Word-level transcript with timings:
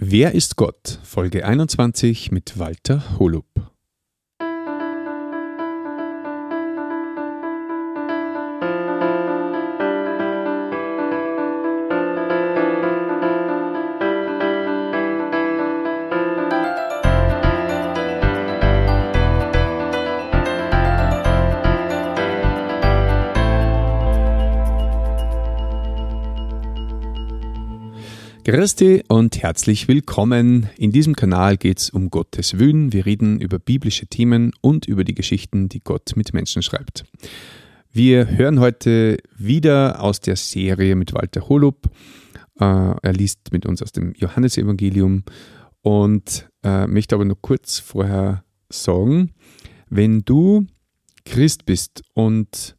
Wer 0.00 0.32
ist 0.32 0.54
Gott? 0.54 1.00
Folge 1.02 1.44
21 1.44 2.30
mit 2.30 2.56
Walter 2.56 3.18
Holub. 3.18 3.46
Christi 28.50 29.04
und 29.08 29.42
herzlich 29.42 29.88
willkommen. 29.88 30.70
In 30.78 30.90
diesem 30.90 31.14
Kanal 31.14 31.58
geht 31.58 31.80
es 31.80 31.90
um 31.90 32.08
Gottes 32.08 32.58
Willen. 32.58 32.94
Wir 32.94 33.04
reden 33.04 33.42
über 33.42 33.58
biblische 33.58 34.06
Themen 34.06 34.52
und 34.62 34.86
über 34.86 35.04
die 35.04 35.14
Geschichten, 35.14 35.68
die 35.68 35.80
Gott 35.80 36.12
mit 36.16 36.32
Menschen 36.32 36.62
schreibt. 36.62 37.04
Wir 37.92 38.26
hören 38.26 38.58
heute 38.58 39.18
wieder 39.36 40.02
aus 40.02 40.20
der 40.20 40.36
Serie 40.36 40.96
mit 40.96 41.12
Walter 41.12 41.46
Holub. 41.50 41.90
Äh, 42.58 42.64
er 42.64 43.12
liest 43.12 43.52
mit 43.52 43.66
uns 43.66 43.82
aus 43.82 43.92
dem 43.92 44.14
Johannesevangelium 44.14 45.24
und 45.82 46.48
äh, 46.64 46.86
möchte 46.86 47.16
aber 47.16 47.26
nur 47.26 47.42
kurz 47.42 47.78
vorher 47.78 48.44
sagen, 48.70 49.34
wenn 49.90 50.22
du 50.22 50.66
Christ 51.26 51.66
bist 51.66 52.02
und 52.14 52.78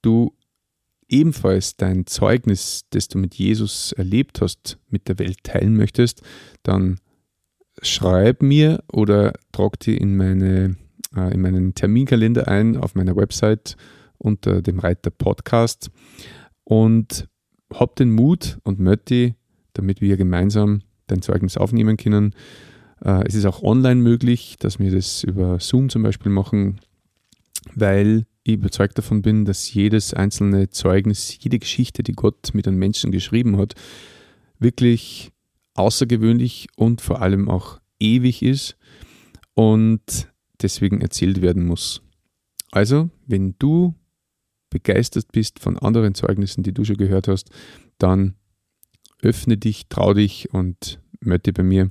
du 0.00 0.35
ebenfalls 1.08 1.76
dein 1.76 2.06
Zeugnis, 2.06 2.84
das 2.90 3.08
du 3.08 3.18
mit 3.18 3.34
Jesus 3.34 3.92
erlebt 3.92 4.40
hast, 4.40 4.78
mit 4.88 5.08
der 5.08 5.18
Welt 5.18 5.44
teilen 5.44 5.76
möchtest, 5.76 6.22
dann 6.62 6.98
schreib 7.82 8.42
mir 8.42 8.82
oder 8.92 9.34
trag 9.52 9.78
dir 9.80 10.00
in, 10.00 10.16
meine, 10.16 10.76
äh, 11.14 11.34
in 11.34 11.40
meinen 11.40 11.74
Terminkalender 11.74 12.48
ein 12.48 12.76
auf 12.76 12.94
meiner 12.94 13.16
Website 13.16 13.76
unter 14.18 14.62
dem 14.62 14.78
Reiter 14.78 15.10
Podcast 15.10 15.90
und 16.64 17.28
hab 17.72 17.96
den 17.96 18.10
Mut 18.10 18.58
und 18.64 18.78
melde 18.78 19.34
damit 19.74 20.00
wir 20.00 20.16
gemeinsam 20.16 20.82
dein 21.06 21.20
Zeugnis 21.22 21.56
aufnehmen 21.56 21.96
können. 21.96 22.34
Äh, 23.04 23.26
es 23.26 23.34
ist 23.34 23.44
auch 23.44 23.62
online 23.62 24.00
möglich, 24.00 24.56
dass 24.58 24.78
wir 24.78 24.90
das 24.90 25.22
über 25.22 25.60
Zoom 25.60 25.90
zum 25.90 26.02
Beispiel 26.02 26.32
machen, 26.32 26.80
weil 27.74 28.24
überzeugt 28.54 28.98
davon 28.98 29.22
bin, 29.22 29.44
dass 29.44 29.72
jedes 29.72 30.14
einzelne 30.14 30.70
Zeugnis, 30.70 31.36
jede 31.40 31.58
Geschichte, 31.58 32.02
die 32.02 32.12
Gott 32.12 32.50
mit 32.52 32.66
einem 32.66 32.78
Menschen 32.78 33.12
geschrieben 33.12 33.56
hat, 33.56 33.74
wirklich 34.58 35.32
außergewöhnlich 35.74 36.68
und 36.76 37.00
vor 37.00 37.22
allem 37.22 37.48
auch 37.48 37.80
ewig 37.98 38.42
ist 38.42 38.76
und 39.54 40.28
deswegen 40.62 41.00
erzählt 41.00 41.42
werden 41.42 41.64
muss. 41.64 42.02
Also, 42.72 43.10
wenn 43.26 43.54
du 43.58 43.94
begeistert 44.70 45.32
bist 45.32 45.60
von 45.60 45.78
anderen 45.78 46.14
Zeugnissen, 46.14 46.62
die 46.62 46.72
du 46.72 46.84
schon 46.84 46.96
gehört 46.96 47.28
hast, 47.28 47.50
dann 47.98 48.34
öffne 49.22 49.56
dich, 49.56 49.88
trau 49.88 50.12
dich 50.14 50.52
und 50.52 51.00
melde 51.20 51.52
bei 51.52 51.62
mir, 51.62 51.90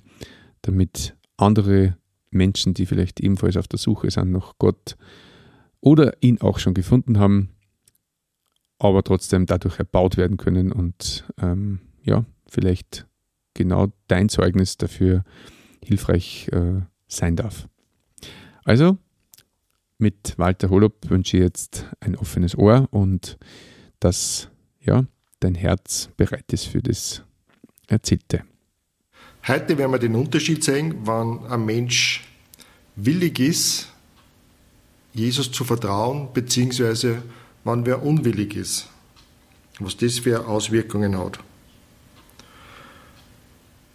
damit 0.61 1.15
andere 1.37 1.97
Menschen, 2.29 2.73
die 2.73 2.85
vielleicht 2.85 3.19
ebenfalls 3.19 3.57
auf 3.57 3.67
der 3.67 3.79
Suche 3.79 4.11
sind 4.11 4.31
nach 4.31 4.53
Gott, 4.59 4.97
oder 5.81 6.13
ihn 6.21 6.41
auch 6.41 6.59
schon 6.59 6.73
gefunden 6.73 7.19
haben, 7.19 7.49
aber 8.79 9.03
trotzdem 9.03 9.45
dadurch 9.45 9.79
erbaut 9.79 10.17
werden 10.17 10.37
können 10.37 10.71
und 10.71 11.25
ähm, 11.41 11.79
ja, 12.03 12.25
vielleicht 12.47 13.07
genau 13.53 13.87
dein 14.07 14.29
Zeugnis 14.29 14.77
dafür 14.77 15.23
hilfreich 15.83 16.49
äh, 16.51 16.81
sein 17.07 17.35
darf. 17.35 17.67
Also 18.63 18.97
mit 19.97 20.37
Walter 20.37 20.69
Holub 20.69 21.09
wünsche 21.09 21.37
ich 21.37 21.43
jetzt 21.43 21.85
ein 21.99 22.15
offenes 22.15 22.57
Ohr 22.57 22.87
und 22.91 23.37
dass 23.99 24.49
ja, 24.81 25.05
dein 25.39 25.55
Herz 25.55 26.09
bereit 26.17 26.51
ist 26.51 26.65
für 26.65 26.81
das 26.81 27.23
Erzählte. 27.87 28.43
Heute 29.47 29.77
werden 29.77 29.91
wir 29.91 29.99
den 29.99 30.15
Unterschied 30.15 30.63
sehen, 30.63 30.95
wann 31.03 31.45
ein 31.45 31.65
Mensch 31.65 32.23
willig 32.95 33.39
ist, 33.39 33.93
Jesus 35.15 35.51
zu 35.51 35.63
vertrauen, 35.63 36.27
beziehungsweise 36.33 37.23
wann 37.63 37.85
wer 37.85 38.03
unwillig 38.03 38.55
ist, 38.55 38.87
was 39.79 39.97
das 39.97 40.19
für 40.19 40.47
Auswirkungen 40.47 41.17
hat. 41.17 41.39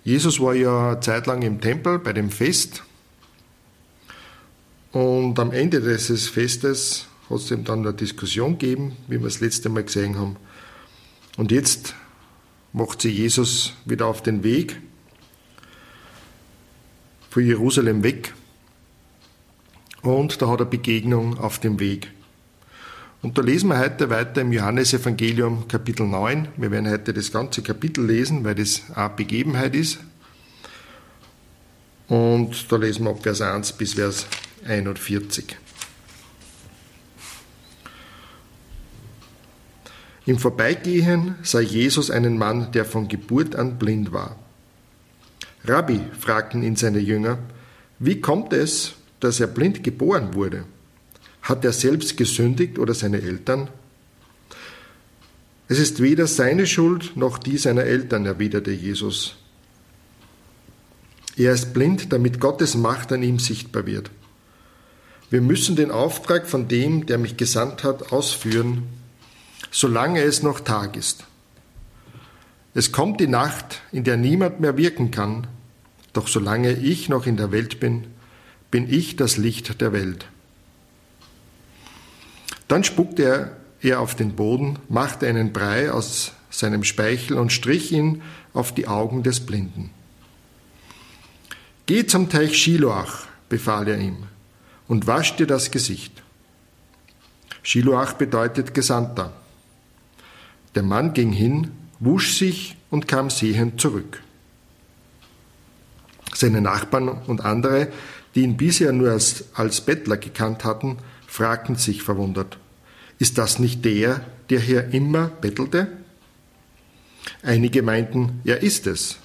Jesus 0.03 0.41
war 0.41 0.55
ja 0.55 0.93
eine 0.93 1.01
Zeit 1.01 1.27
lang 1.27 1.43
im 1.43 1.61
Tempel 1.61 1.99
bei 1.99 2.15
dem 2.15 2.31
Fest 2.31 2.83
und 4.93 5.39
am 5.39 5.53
Ende 5.53 5.81
dieses 5.81 6.29
Festes 6.29 7.07
hat 7.29 7.39
es 7.39 7.51
ihm 7.51 7.65
dann 7.65 7.81
eine 7.81 7.95
Diskussion 7.95 8.59
gegeben, 8.59 8.97
wie 9.07 9.19
wir 9.19 9.25
das 9.27 9.41
letzte 9.41 9.69
Mal 9.69 9.85
gesehen 9.85 10.19
haben. 10.19 10.37
Und 11.37 11.53
jetzt 11.53 11.95
macht 12.73 13.03
sie 13.03 13.11
Jesus 13.11 13.75
wieder 13.85 14.07
auf 14.07 14.23
den 14.23 14.43
Weg 14.43 14.81
von 17.29 17.47
Jerusalem 17.47 18.03
weg 18.03 18.35
und 20.03 20.41
da 20.41 20.49
hat 20.49 20.61
er 20.61 20.67
Begegnung 20.67 21.39
auf 21.39 21.59
dem 21.59 21.79
Weg. 21.81 22.11
Und 23.23 23.37
da 23.37 23.43
lesen 23.43 23.69
wir 23.69 23.79
heute 23.79 24.09
weiter 24.09 24.41
im 24.41 24.53
Johannesevangelium 24.53 25.69
Kapitel 25.69 26.07
9. 26.07 26.49
Wir 26.57 26.71
werden 26.71 26.91
heute 26.91 27.13
das 27.13 27.31
ganze 27.31 27.63
Kapitel 27.63 28.07
lesen, 28.07 28.45
weil 28.45 28.55
das 28.55 28.83
eine 28.95 29.11
Begebenheit 29.11 29.75
ist. 29.75 29.99
Und 32.09 32.73
da 32.73 32.77
lesen 32.77 33.05
wir 33.05 33.11
ab 33.11 33.23
Vers 33.23 33.43
1 33.43 33.75
bis 33.75 33.95
Vers 33.95 34.27
41. 34.67 35.57
Im 40.27 40.39
Vorbeigehen 40.39 41.35
sah 41.43 41.61
Jesus 41.61 42.11
einen 42.11 42.39
Mann, 42.39 42.73
der 42.73 42.85
von 42.85 43.09
Geburt 43.09 43.55
an 43.55 43.79
blind 43.79 44.13
war. 44.13 44.37
Rabbi, 45.65 46.01
fragten 46.19 46.63
ihn 46.63 46.77
seine 46.77 47.01
Jünger, 47.01 47.39
wie 47.99 48.21
kommt 48.21 48.53
es, 48.53 48.95
dass 49.21 49.41
er 49.41 49.47
blind 49.47 49.85
geboren 49.85 50.35
wurde? 50.35 50.65
Hat 51.43 51.65
er 51.65 51.73
selbst 51.73 52.17
gesündigt 52.17 52.79
oder 52.79 52.95
seine 52.95 53.23
Eltern? 53.23 53.69
Es 55.69 55.79
ist 55.79 56.03
weder 56.03 56.27
seine 56.27 56.67
Schuld 56.67 57.17
noch 57.17 57.39
die 57.39 57.57
seiner 57.57 57.85
Eltern, 57.85 58.27
erwiderte 58.27 58.73
Jesus. 58.73 59.37
Er 61.37 61.53
ist 61.53 61.73
blind, 61.73 62.13
damit 62.13 62.41
Gottes 62.41 62.75
Macht 62.75 63.13
an 63.13 63.23
ihm 63.23 63.39
sichtbar 63.39 63.87
wird. 63.87 64.11
Wir 65.31 65.41
müssen 65.41 65.77
den 65.77 65.93
Auftrag 65.93 66.49
von 66.49 66.67
dem, 66.67 67.07
der 67.07 67.19
mich 67.19 67.37
gesandt 67.37 67.85
hat, 67.85 68.13
ausführen, 68.13 68.83
solange 69.71 70.23
es 70.23 70.43
noch 70.43 70.59
Tag 70.59 70.97
ist. 70.97 71.25
Es 72.75 72.91
kommt 72.91 73.21
die 73.21 73.29
Nacht, 73.29 73.83
in 73.93 74.03
der 74.03 74.17
niemand 74.17 74.61
mehr 74.61 74.77
wirken 74.77 75.13
kann, 75.13 75.47
doch 76.13 76.27
solange 76.27 76.73
ich 76.73 77.09
noch 77.09 77.27
in 77.27 77.37
der 77.37 77.53
Welt 77.53 77.79
bin, 77.79 78.09
bin 78.71 78.93
ich 78.93 79.17
das 79.17 79.37
Licht 79.37 79.81
der 79.81 79.93
Welt. 79.93 80.27
Dann 82.69 82.85
spuckte 82.85 83.23
er, 83.23 83.57
er 83.81 84.01
auf 84.01 84.15
den 84.15 84.37
Boden, 84.37 84.79
machte 84.89 85.27
einen 85.27 85.53
Brei 85.53 85.91
aus 85.91 86.33
seinem 86.51 86.85
Speichel 86.85 87.39
und 87.39 87.53
strich 87.53 87.93
ihn 87.93 88.23
auf 88.53 88.73
die 88.75 88.87
Augen 88.87 89.23
des 89.23 89.41
Blinden. 89.41 89.91
Geh 91.87 92.07
zum 92.07 92.29
Teich 92.29 92.57
Shiloach, 92.57 93.27
befahl 93.49 93.89
er 93.89 93.99
ihm, 93.99 94.19
und 94.87 95.07
wasch 95.07 95.37
dir 95.37 95.47
das 95.47 95.71
Gesicht. 95.71 96.23
Shiloach 97.63 98.13
bedeutet 98.15 98.75
Gesandter. 98.75 99.33
Der 100.75 100.83
Mann 100.83 101.13
ging 101.13 101.33
hin, 101.33 101.73
wusch 101.99 102.39
sich 102.39 102.77
und 102.91 103.09
kam 103.09 103.31
sehend 103.31 103.81
zurück. 103.81 104.23
Seine 106.33 106.61
Nachbarn 106.61 107.09
und 107.09 107.45
andere 107.45 107.89
die 108.35 108.43
ihn 108.43 108.57
bisher 108.57 108.93
nur 108.93 109.11
als, 109.11 109.45
als 109.55 109.81
Bettler 109.81 110.17
gekannt 110.17 110.65
hatten, 110.65 110.99
fragten 111.27 111.77
sich 111.77 112.03
verwundert, 112.03 112.59
ist 113.19 113.39
das 113.39 113.59
nicht 113.59 113.85
der, 113.85 114.25
der 114.49 114.61
hier 114.61 114.93
immer 114.93 115.29
bettelte? 115.29 115.89
Einige 117.43 117.83
meinten, 117.83 118.41
er 118.45 118.63
ist 118.63 118.87
es. 118.87 119.19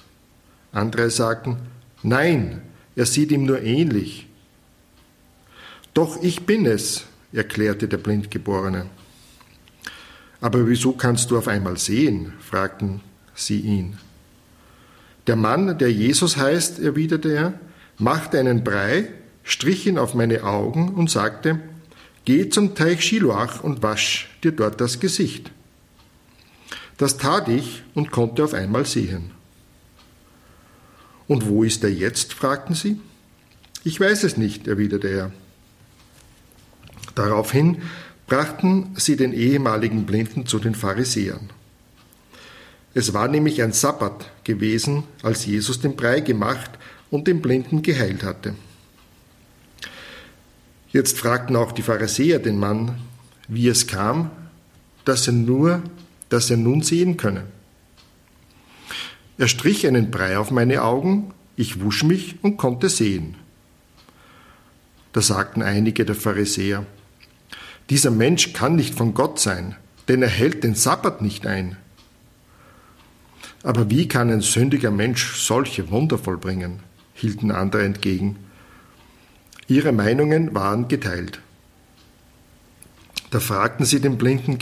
Andere 0.72 1.10
sagten, 1.10 1.56
nein, 2.02 2.62
er 2.94 3.06
sieht 3.06 3.32
ihm 3.32 3.44
nur 3.44 3.62
ähnlich. 3.62 4.26
Doch 5.94 6.22
ich 6.22 6.44
bin 6.44 6.66
es, 6.66 7.04
erklärte 7.32 7.88
der 7.88 7.96
Blindgeborene. 7.96 8.86
Aber 10.40 10.68
wieso 10.68 10.92
kannst 10.92 11.30
du 11.30 11.38
auf 11.38 11.48
einmal 11.48 11.78
sehen? 11.78 12.34
fragten 12.38 13.00
sie 13.34 13.60
ihn. 13.60 13.98
Der 15.26 15.36
Mann, 15.36 15.78
der 15.78 15.90
Jesus 15.90 16.36
heißt, 16.36 16.78
erwiderte 16.78 17.32
er, 17.32 17.54
machte 17.98 18.38
einen 18.38 18.64
Brei, 18.64 19.08
strich 19.42 19.86
ihn 19.86 19.98
auf 19.98 20.14
meine 20.14 20.44
Augen 20.44 20.90
und 20.94 21.10
sagte, 21.10 21.60
Geh 22.24 22.48
zum 22.48 22.74
Teich 22.74 23.02
Shiloach 23.02 23.62
und 23.62 23.84
wasch 23.84 24.28
dir 24.42 24.50
dort 24.50 24.80
das 24.80 24.98
Gesicht. 24.98 25.52
Das 26.96 27.18
tat 27.18 27.46
ich 27.48 27.84
und 27.94 28.10
konnte 28.10 28.42
auf 28.42 28.52
einmal 28.52 28.84
sehen. 28.84 29.30
Und 31.28 31.46
wo 31.46 31.62
ist 31.62 31.84
er 31.84 31.92
jetzt? 31.92 32.32
fragten 32.32 32.74
sie. 32.74 32.98
Ich 33.84 34.00
weiß 34.00 34.24
es 34.24 34.36
nicht, 34.36 34.66
erwiderte 34.66 35.06
er. 35.08 35.32
Daraufhin 37.14 37.82
brachten 38.26 38.94
sie 38.96 39.16
den 39.16 39.32
ehemaligen 39.32 40.04
Blinden 40.04 40.46
zu 40.46 40.58
den 40.58 40.74
Pharisäern. 40.74 41.50
Es 42.94 43.14
war 43.14 43.28
nämlich 43.28 43.62
ein 43.62 43.72
Sabbat 43.72 44.30
gewesen, 44.42 45.04
als 45.22 45.46
Jesus 45.46 45.80
den 45.80 45.94
Brei 45.94 46.20
gemacht 46.20 46.70
und 47.10 47.26
den 47.26 47.40
Blinden 47.40 47.82
geheilt 47.82 48.22
hatte. 48.22 48.54
Jetzt 50.92 51.18
fragten 51.18 51.56
auch 51.56 51.72
die 51.72 51.82
Pharisäer 51.82 52.38
den 52.38 52.58
Mann, 52.58 52.98
wie 53.48 53.68
es 53.68 53.86
kam, 53.86 54.30
dass 55.04 55.26
er 55.26 55.34
nur, 55.34 55.82
dass 56.28 56.50
er 56.50 56.56
nun 56.56 56.82
sehen 56.82 57.16
könne. 57.16 57.44
Er 59.38 59.48
strich 59.48 59.86
einen 59.86 60.10
Brei 60.10 60.38
auf 60.38 60.50
meine 60.50 60.82
Augen, 60.82 61.32
ich 61.56 61.80
wusch 61.80 62.02
mich 62.02 62.36
und 62.42 62.56
konnte 62.56 62.88
sehen. 62.88 63.34
Da 65.12 65.20
sagten 65.20 65.62
einige 65.62 66.04
der 66.04 66.14
Pharisäer, 66.14 66.86
dieser 67.90 68.10
Mensch 68.10 68.52
kann 68.52 68.76
nicht 68.76 68.94
von 68.94 69.14
Gott 69.14 69.38
sein, 69.38 69.76
denn 70.08 70.22
er 70.22 70.28
hält 70.28 70.64
den 70.64 70.74
Sabbat 70.74 71.22
nicht 71.22 71.46
ein. 71.46 71.76
Aber 73.62 73.90
wie 73.90 74.08
kann 74.08 74.30
ein 74.30 74.40
sündiger 74.40 74.90
Mensch 74.90 75.36
solche 75.36 75.90
Wunder 75.90 76.18
vollbringen? 76.18 76.80
Hielten 77.16 77.50
andere 77.50 77.84
entgegen. 77.84 78.36
Ihre 79.66 79.90
Meinungen 79.92 80.54
waren 80.54 80.86
geteilt. 80.86 81.40
Da 83.30 83.40
fragten 83.40 83.84
sie 83.84 84.00
den 84.00 84.16
blinden, 84.18 84.56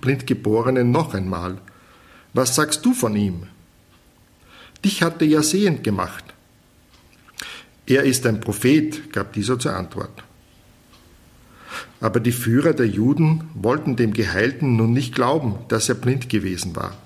Blindgeborenen 0.00 0.90
noch 0.90 1.14
einmal, 1.14 1.58
was 2.34 2.54
sagst 2.54 2.84
du 2.84 2.92
von 2.92 3.16
ihm? 3.16 3.44
Dich 4.84 5.02
hat 5.02 5.22
er 5.22 5.28
ja 5.28 5.42
sehend 5.42 5.82
gemacht. 5.82 6.24
Er 7.86 8.04
ist 8.04 8.26
ein 8.26 8.40
Prophet, 8.40 9.12
gab 9.12 9.32
dieser 9.32 9.58
zur 9.58 9.74
Antwort. 9.74 10.22
Aber 12.00 12.20
die 12.20 12.32
Führer 12.32 12.72
der 12.72 12.86
Juden 12.86 13.50
wollten 13.54 13.96
dem 13.96 14.12
Geheilten 14.12 14.76
nun 14.76 14.92
nicht 14.92 15.14
glauben, 15.14 15.56
dass 15.68 15.88
er 15.88 15.94
blind 15.94 16.28
gewesen 16.28 16.76
war. 16.76 16.96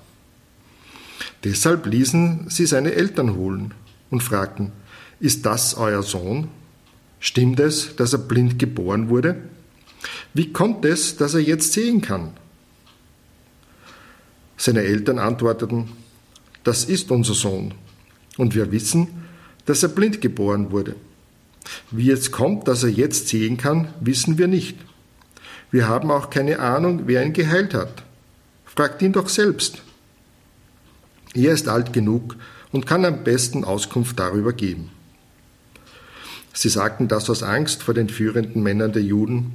Deshalb 1.43 1.85
ließen 1.85 2.49
sie 2.49 2.65
seine 2.65 2.93
Eltern 2.93 3.35
holen 3.35 3.73
und 4.09 4.23
fragten, 4.23 4.71
ist 5.19 5.45
das 5.45 5.75
euer 5.75 6.03
Sohn? 6.03 6.49
Stimmt 7.19 7.59
es, 7.59 7.95
dass 7.95 8.13
er 8.13 8.19
blind 8.19 8.59
geboren 8.59 9.09
wurde? 9.09 9.37
Wie 10.33 10.51
kommt 10.51 10.85
es, 10.85 11.17
dass 11.17 11.33
er 11.33 11.41
jetzt 11.41 11.73
sehen 11.73 12.01
kann? 12.01 12.31
Seine 14.57 14.83
Eltern 14.83 15.19
antworteten, 15.19 15.89
das 16.63 16.85
ist 16.85 17.11
unser 17.11 17.33
Sohn, 17.33 17.73
und 18.37 18.55
wir 18.55 18.71
wissen, 18.71 19.07
dass 19.65 19.83
er 19.83 19.89
blind 19.89 20.21
geboren 20.21 20.71
wurde. 20.71 20.95
Wie 21.91 22.11
es 22.11 22.31
kommt, 22.31 22.67
dass 22.67 22.83
er 22.83 22.89
jetzt 22.89 23.27
sehen 23.27 23.57
kann, 23.57 23.93
wissen 23.99 24.37
wir 24.37 24.47
nicht. 24.47 24.77
Wir 25.71 25.87
haben 25.87 26.11
auch 26.11 26.29
keine 26.29 26.59
Ahnung, 26.59 27.03
wer 27.05 27.23
ihn 27.25 27.33
geheilt 27.33 27.73
hat. 27.73 28.03
Fragt 28.65 29.01
ihn 29.01 29.13
doch 29.13 29.29
selbst. 29.29 29.81
Er 31.33 31.53
ist 31.53 31.67
alt 31.67 31.91
genug 31.91 32.35
und 32.71 32.85
kann 32.85 33.03
am 33.03 33.23
besten 33.23 33.63
Auskunft 33.63 34.19
darüber 34.19 34.53
geben. 34.53 34.91
Sie 36.55 36.69
sagten 36.69 37.09
das 37.09 37.29
aus 37.29 37.43
Angst 37.43 37.83
vor 37.83 37.93
den 37.93 38.07
führenden 38.07 38.63
Männern 38.63 38.93
der 38.93 39.03
Juden, 39.03 39.51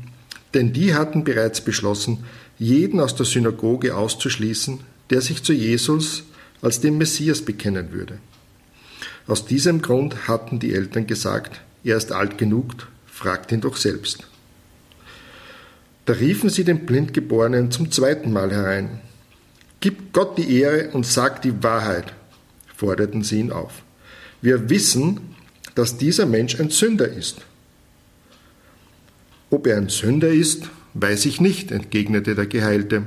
denn 0.52 0.74
die 0.74 0.94
hatten 0.94 1.24
bereits 1.24 1.62
beschlossen, 1.62 2.24
jeden 2.58 3.00
aus 3.00 3.16
der 3.16 3.24
Synagoge 3.24 3.96
auszuschließen, 3.96 4.80
der 5.08 5.22
sich 5.22 5.42
zu 5.42 5.54
Jesus 5.54 6.24
als 6.60 6.80
dem 6.80 6.98
Messias 6.98 7.40
bekennen 7.40 7.92
würde. 7.92 8.18
Aus 9.26 9.46
diesem 9.46 9.80
Grund 9.80 10.28
hatten 10.28 10.58
die 10.58 10.74
Eltern 10.74 11.06
gesagt, 11.06 11.62
er 11.84 11.96
ist 11.96 12.12
alt 12.12 12.36
genug, 12.36 12.74
fragt 13.06 13.50
ihn 13.50 13.62
doch 13.62 13.78
selbst. 13.78 14.26
Da 16.04 16.12
riefen 16.12 16.50
sie 16.50 16.64
den 16.64 16.84
Blindgeborenen 16.84 17.70
zum 17.70 17.90
zweiten 17.90 18.30
Mal 18.30 18.50
herein. 18.50 19.00
Gib 19.80 20.12
Gott 20.12 20.36
die 20.36 20.54
Ehre 20.60 20.90
und 20.90 21.06
sag 21.06 21.40
die 21.40 21.62
Wahrheit, 21.62 22.12
forderten 22.76 23.22
sie 23.22 23.40
ihn 23.40 23.52
auf. 23.52 23.82
Wir 24.42 24.68
wissen, 24.68 25.20
dass 25.74 25.98
dieser 25.98 26.26
Mensch 26.26 26.58
ein 26.58 26.70
Sünder 26.70 27.08
ist. 27.08 27.42
Ob 29.50 29.66
er 29.66 29.76
ein 29.76 29.88
Sünder 29.88 30.28
ist, 30.28 30.68
weiß 30.94 31.26
ich 31.26 31.40
nicht, 31.40 31.70
entgegnete 31.72 32.34
der 32.34 32.46
Geheilte. 32.46 33.04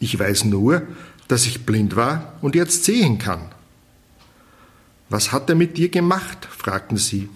Ich 0.00 0.18
weiß 0.18 0.44
nur, 0.44 0.82
dass 1.28 1.46
ich 1.46 1.66
blind 1.66 1.96
war 1.96 2.38
und 2.40 2.54
jetzt 2.54 2.84
sehen 2.84 3.18
kann. 3.18 3.50
Was 5.08 5.32
hat 5.32 5.48
er 5.48 5.56
mit 5.56 5.76
dir 5.76 5.88
gemacht? 5.88 6.46
fragten 6.50 6.96
sie. 6.96 7.28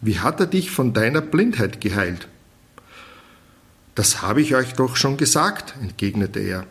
Wie 0.00 0.18
hat 0.18 0.40
er 0.40 0.46
dich 0.46 0.70
von 0.70 0.92
deiner 0.92 1.20
Blindheit 1.20 1.80
geheilt? 1.80 2.28
Das 3.94 4.22
habe 4.22 4.40
ich 4.40 4.54
euch 4.54 4.74
doch 4.74 4.96
schon 4.96 5.16
gesagt, 5.16 5.74
entgegnete 5.80 6.40
er. 6.40 6.66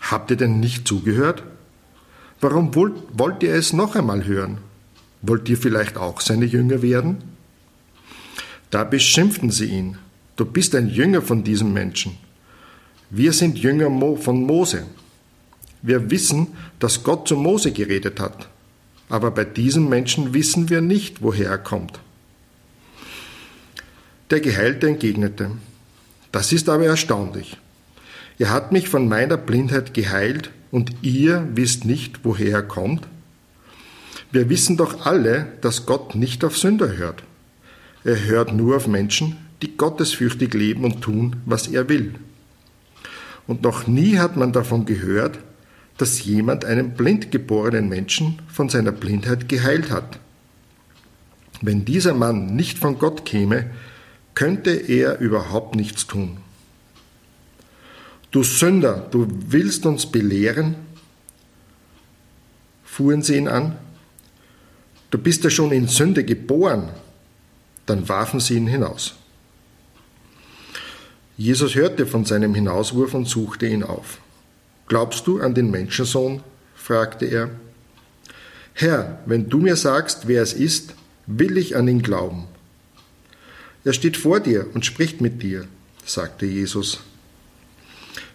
Habt 0.00 0.30
ihr 0.30 0.36
denn 0.36 0.60
nicht 0.60 0.86
zugehört? 0.86 1.42
Warum 2.40 2.74
wollt, 2.74 3.42
ihr 3.42 3.54
es 3.54 3.72
noch 3.72 3.94
einmal 3.94 4.26
hören? 4.26 4.58
Wollt 5.26 5.48
ihr 5.48 5.56
vielleicht 5.56 5.96
auch 5.96 6.20
seine 6.20 6.44
Jünger 6.44 6.82
werden? 6.82 7.16
Da 8.70 8.84
beschimpften 8.84 9.50
sie 9.50 9.66
ihn. 9.66 9.96
Du 10.36 10.44
bist 10.44 10.74
ein 10.74 10.88
Jünger 10.88 11.22
von 11.22 11.44
diesem 11.44 11.72
Menschen. 11.72 12.18
Wir 13.08 13.32
sind 13.32 13.56
Jünger 13.56 14.16
von 14.18 14.42
Mose. 14.42 14.84
Wir 15.80 16.10
wissen, 16.10 16.48
dass 16.78 17.04
Gott 17.04 17.26
zu 17.26 17.36
Mose 17.36 17.72
geredet 17.72 18.20
hat. 18.20 18.48
Aber 19.08 19.30
bei 19.30 19.44
diesem 19.44 19.88
Menschen 19.88 20.34
wissen 20.34 20.68
wir 20.68 20.82
nicht, 20.82 21.22
woher 21.22 21.48
er 21.48 21.58
kommt. 21.58 22.00
Der 24.28 24.40
Geheilte 24.40 24.88
entgegnete, 24.88 25.52
das 26.32 26.52
ist 26.52 26.68
aber 26.68 26.84
erstaunlich. 26.84 27.56
Er 28.38 28.50
hat 28.50 28.72
mich 28.72 28.90
von 28.90 29.08
meiner 29.08 29.38
Blindheit 29.38 29.94
geheilt 29.94 30.50
und 30.70 30.90
ihr 31.02 31.48
wisst 31.54 31.86
nicht, 31.86 32.20
woher 32.24 32.52
er 32.52 32.62
kommt? 32.62 33.06
Wir 34.34 34.48
wissen 34.48 34.76
doch 34.76 35.06
alle, 35.06 35.46
dass 35.60 35.86
Gott 35.86 36.16
nicht 36.16 36.42
auf 36.44 36.58
Sünder 36.58 36.96
hört. 36.96 37.22
Er 38.02 38.24
hört 38.24 38.52
nur 38.52 38.74
auf 38.74 38.88
Menschen, 38.88 39.36
die 39.62 39.76
gottesfürchtig 39.76 40.52
leben 40.54 40.82
und 40.82 41.02
tun, 41.02 41.36
was 41.46 41.68
er 41.68 41.88
will. 41.88 42.16
Und 43.46 43.62
noch 43.62 43.86
nie 43.86 44.18
hat 44.18 44.36
man 44.36 44.52
davon 44.52 44.86
gehört, 44.86 45.38
dass 45.98 46.24
jemand 46.24 46.64
einen 46.64 46.94
blind 46.94 47.30
geborenen 47.30 47.88
Menschen 47.88 48.42
von 48.48 48.68
seiner 48.68 48.90
Blindheit 48.90 49.48
geheilt 49.48 49.92
hat. 49.92 50.18
Wenn 51.62 51.84
dieser 51.84 52.12
Mann 52.12 52.56
nicht 52.56 52.80
von 52.80 52.98
Gott 52.98 53.24
käme, 53.24 53.70
könnte 54.34 54.72
er 54.72 55.20
überhaupt 55.20 55.76
nichts 55.76 56.08
tun. 56.08 56.38
Du 58.32 58.42
Sünder, 58.42 59.06
du 59.12 59.28
willst 59.46 59.86
uns 59.86 60.06
belehren? 60.06 60.74
fuhren 62.84 63.22
sie 63.22 63.36
ihn 63.36 63.46
an. 63.46 63.76
Du 65.14 65.20
bist 65.20 65.44
ja 65.44 65.50
schon 65.50 65.70
in 65.70 65.86
Sünde 65.86 66.24
geboren. 66.24 66.88
Dann 67.86 68.08
warfen 68.08 68.40
sie 68.40 68.56
ihn 68.56 68.66
hinaus. 68.66 69.14
Jesus 71.36 71.76
hörte 71.76 72.04
von 72.04 72.24
seinem 72.24 72.52
Hinauswurf 72.52 73.14
und 73.14 73.28
suchte 73.28 73.68
ihn 73.68 73.84
auf. 73.84 74.18
Glaubst 74.88 75.28
du 75.28 75.40
an 75.40 75.54
den 75.54 75.70
Menschensohn? 75.70 76.42
fragte 76.74 77.26
er. 77.26 77.50
Herr, 78.72 79.20
wenn 79.24 79.48
du 79.48 79.58
mir 79.58 79.76
sagst, 79.76 80.26
wer 80.26 80.42
es 80.42 80.52
ist, 80.52 80.94
will 81.28 81.58
ich 81.58 81.76
an 81.76 81.86
ihn 81.86 82.02
glauben. 82.02 82.48
Er 83.84 83.92
steht 83.92 84.16
vor 84.16 84.40
dir 84.40 84.66
und 84.74 84.84
spricht 84.84 85.20
mit 85.20 85.44
dir, 85.44 85.68
sagte 86.04 86.44
Jesus. 86.44 86.98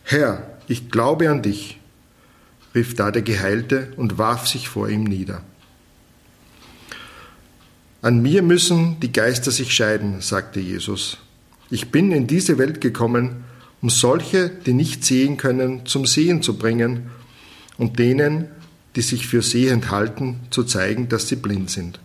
Herr, 0.06 0.58
ich 0.70 0.90
glaube 0.90 1.30
an 1.30 1.42
dich, 1.42 1.78
rief 2.74 2.96
da 2.96 3.12
der 3.12 3.24
Geheilte 3.24 3.92
und 3.98 4.18
warf 4.18 4.48
sich 4.48 4.70
vor 4.70 4.88
ihm 4.88 5.04
nieder. 5.04 5.44
An 8.02 8.22
mir 8.22 8.42
müssen 8.42 9.00
die 9.02 9.12
Geister 9.12 9.52
sich 9.52 9.74
scheiden, 9.74 10.22
sagte 10.22 10.60
Jesus. 10.60 11.18
Ich 11.70 11.92
bin 11.92 12.12
in 12.12 12.28
diese 12.28 12.58
Welt 12.58 12.80
gekommen, 12.80 13.44
um 13.82 13.90
solche, 13.90 14.50
die 14.50 14.74
nicht 14.74 15.04
sehen 15.04 15.38
können, 15.38 15.86
zum 15.86 16.06
Sehen 16.06 16.42
zu 16.42 16.58
bringen 16.58 17.10
und 17.78 18.00
denen, 18.00 18.48
die 18.96 19.02
sich 19.02 19.28
für 19.28 19.42
sehend 19.42 19.92
halten, 19.92 20.40
zu 20.50 20.64
zeigen, 20.64 21.10
dass 21.10 21.28
sie 21.28 21.36
blind 21.36 21.70
sind. 21.70 22.00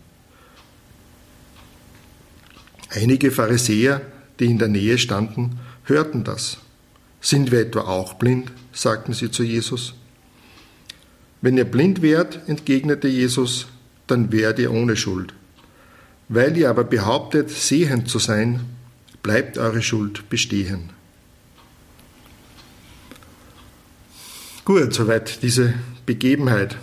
Einige 2.89 3.31
Pharisäer, 3.31 4.01
die 4.39 4.45
in 4.45 4.59
der 4.59 4.67
Nähe 4.67 4.97
standen, 4.97 5.59
hörten 5.85 6.23
das. 6.23 6.57
Sind 7.21 7.51
wir 7.51 7.61
etwa 7.61 7.81
auch 7.81 8.13
blind? 8.15 8.51
sagten 8.71 9.13
sie 9.13 9.31
zu 9.31 9.43
Jesus. 9.43 9.93
Wenn 11.41 11.57
ihr 11.57 11.65
blind 11.65 12.01
wärt, 12.01 12.47
entgegnete 12.47 13.07
Jesus, 13.07 13.67
dann 14.07 14.31
wärt 14.31 14.59
ihr 14.59 14.71
ohne 14.71 14.95
Schuld. 14.95 15.33
Weil 16.27 16.57
ihr 16.57 16.69
aber 16.69 16.83
behauptet, 16.83 17.49
sehend 17.49 18.09
zu 18.09 18.19
sein, 18.19 18.61
bleibt 19.21 19.57
eure 19.57 19.81
Schuld 19.81 20.29
bestehen. 20.29 20.89
Gut, 24.65 24.93
soweit 24.93 25.43
diese 25.43 25.75
Begebenheit. 26.05 26.77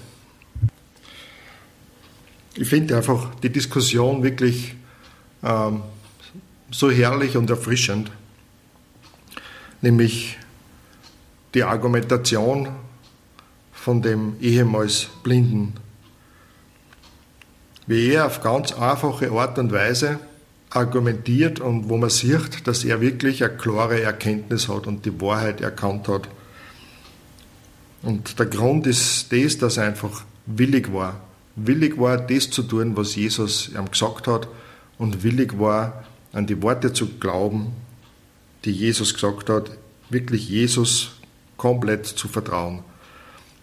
ich 2.54 2.68
finde 2.68 2.96
einfach 2.96 3.34
die 3.36 3.50
Diskussion 3.50 4.22
wirklich 4.22 4.74
ähm, 5.42 5.82
so 6.70 6.90
herrlich 6.90 7.36
und 7.36 7.50
erfrischend, 7.50 8.10
nämlich 9.80 10.38
die 11.54 11.64
Argumentation 11.64 12.68
von 13.72 14.02
dem 14.02 14.36
ehemals 14.40 15.08
Blinden. 15.22 15.74
Wie 17.86 18.12
er 18.12 18.26
auf 18.26 18.40
ganz 18.42 18.72
einfache 18.72 19.30
Art 19.32 19.58
und 19.58 19.72
Weise 19.72 20.18
argumentiert 20.70 21.60
und 21.60 21.88
wo 21.88 21.96
man 21.96 22.10
sieht, 22.10 22.66
dass 22.66 22.84
er 22.84 23.00
wirklich 23.00 23.44
eine 23.44 23.56
klare 23.56 24.00
Erkenntnis 24.00 24.68
hat 24.68 24.86
und 24.86 25.04
die 25.04 25.20
Wahrheit 25.20 25.60
erkannt 25.60 26.08
hat. 26.08 26.28
Und 28.02 28.38
der 28.38 28.46
Grund 28.46 28.86
ist 28.86 29.32
das, 29.32 29.58
dass 29.58 29.76
er 29.76 29.84
einfach 29.84 30.24
willig 30.46 30.92
war. 30.92 31.20
Willig 31.56 31.98
war, 31.98 32.16
das 32.16 32.50
zu 32.50 32.62
tun, 32.62 32.96
was 32.96 33.14
Jesus 33.14 33.70
ihm 33.76 33.90
gesagt 33.90 34.26
hat 34.26 34.48
und 34.98 35.22
willig 35.22 35.58
war, 35.58 36.04
an 36.32 36.46
die 36.46 36.62
Worte 36.62 36.92
zu 36.92 37.06
glauben, 37.18 37.72
die 38.64 38.72
Jesus 38.72 39.12
gesagt 39.12 39.50
hat, 39.50 39.70
wirklich 40.08 40.48
Jesus 40.48 41.12
komplett 41.56 42.06
zu 42.06 42.28
vertrauen. 42.28 42.82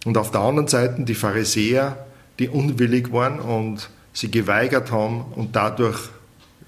Und 0.06 0.18
auf 0.18 0.32
der 0.32 0.42
anderen 0.42 0.68
Seite 0.68 1.04
die 1.04 1.16
Pharisäer, 1.16 2.06
die 2.38 2.48
unwillig 2.48 3.12
waren 3.12 3.40
und 3.40 3.90
sie 4.20 4.30
geweigert 4.30 4.92
haben 4.92 5.22
und 5.36 5.56
dadurch 5.56 6.10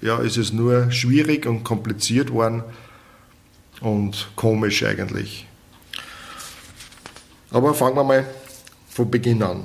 ja, 0.00 0.18
ist 0.18 0.38
es 0.38 0.52
nur 0.52 0.90
schwierig 0.90 1.44
und 1.44 1.64
kompliziert 1.64 2.32
worden 2.32 2.62
und 3.82 4.28
komisch 4.36 4.82
eigentlich. 4.84 5.46
Aber 7.50 7.74
fangen 7.74 7.96
wir 7.96 8.04
mal 8.04 8.26
von 8.88 9.10
Beginn 9.10 9.42
an. 9.42 9.64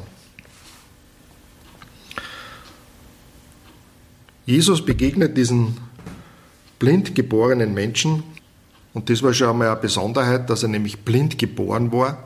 Jesus 4.45 4.85
begegnet 4.85 5.37
diesen 5.37 5.77
blind 6.79 7.15
geborenen 7.15 7.73
Menschen 7.73 8.23
und 8.93 9.09
das 9.09 9.23
war 9.23 9.33
schon 9.33 9.49
einmal 9.49 9.69
eine 9.69 9.77
Besonderheit, 9.77 10.49
dass 10.49 10.63
er 10.63 10.69
nämlich 10.69 10.99
blind 10.99 11.39
geboren 11.39 11.91
war. 11.93 12.17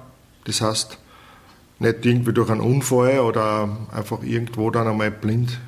Das 0.46 0.62
heißt, 0.62 0.98
nicht 1.82 2.06
irgendwie 2.06 2.32
durch 2.32 2.50
einen 2.50 2.62
Unfall 2.62 3.20
oder 3.20 3.76
einfach 3.92 4.22
irgendwo 4.22 4.70
dann 4.70 4.88
einmal 4.88 5.10
blind 5.10 5.60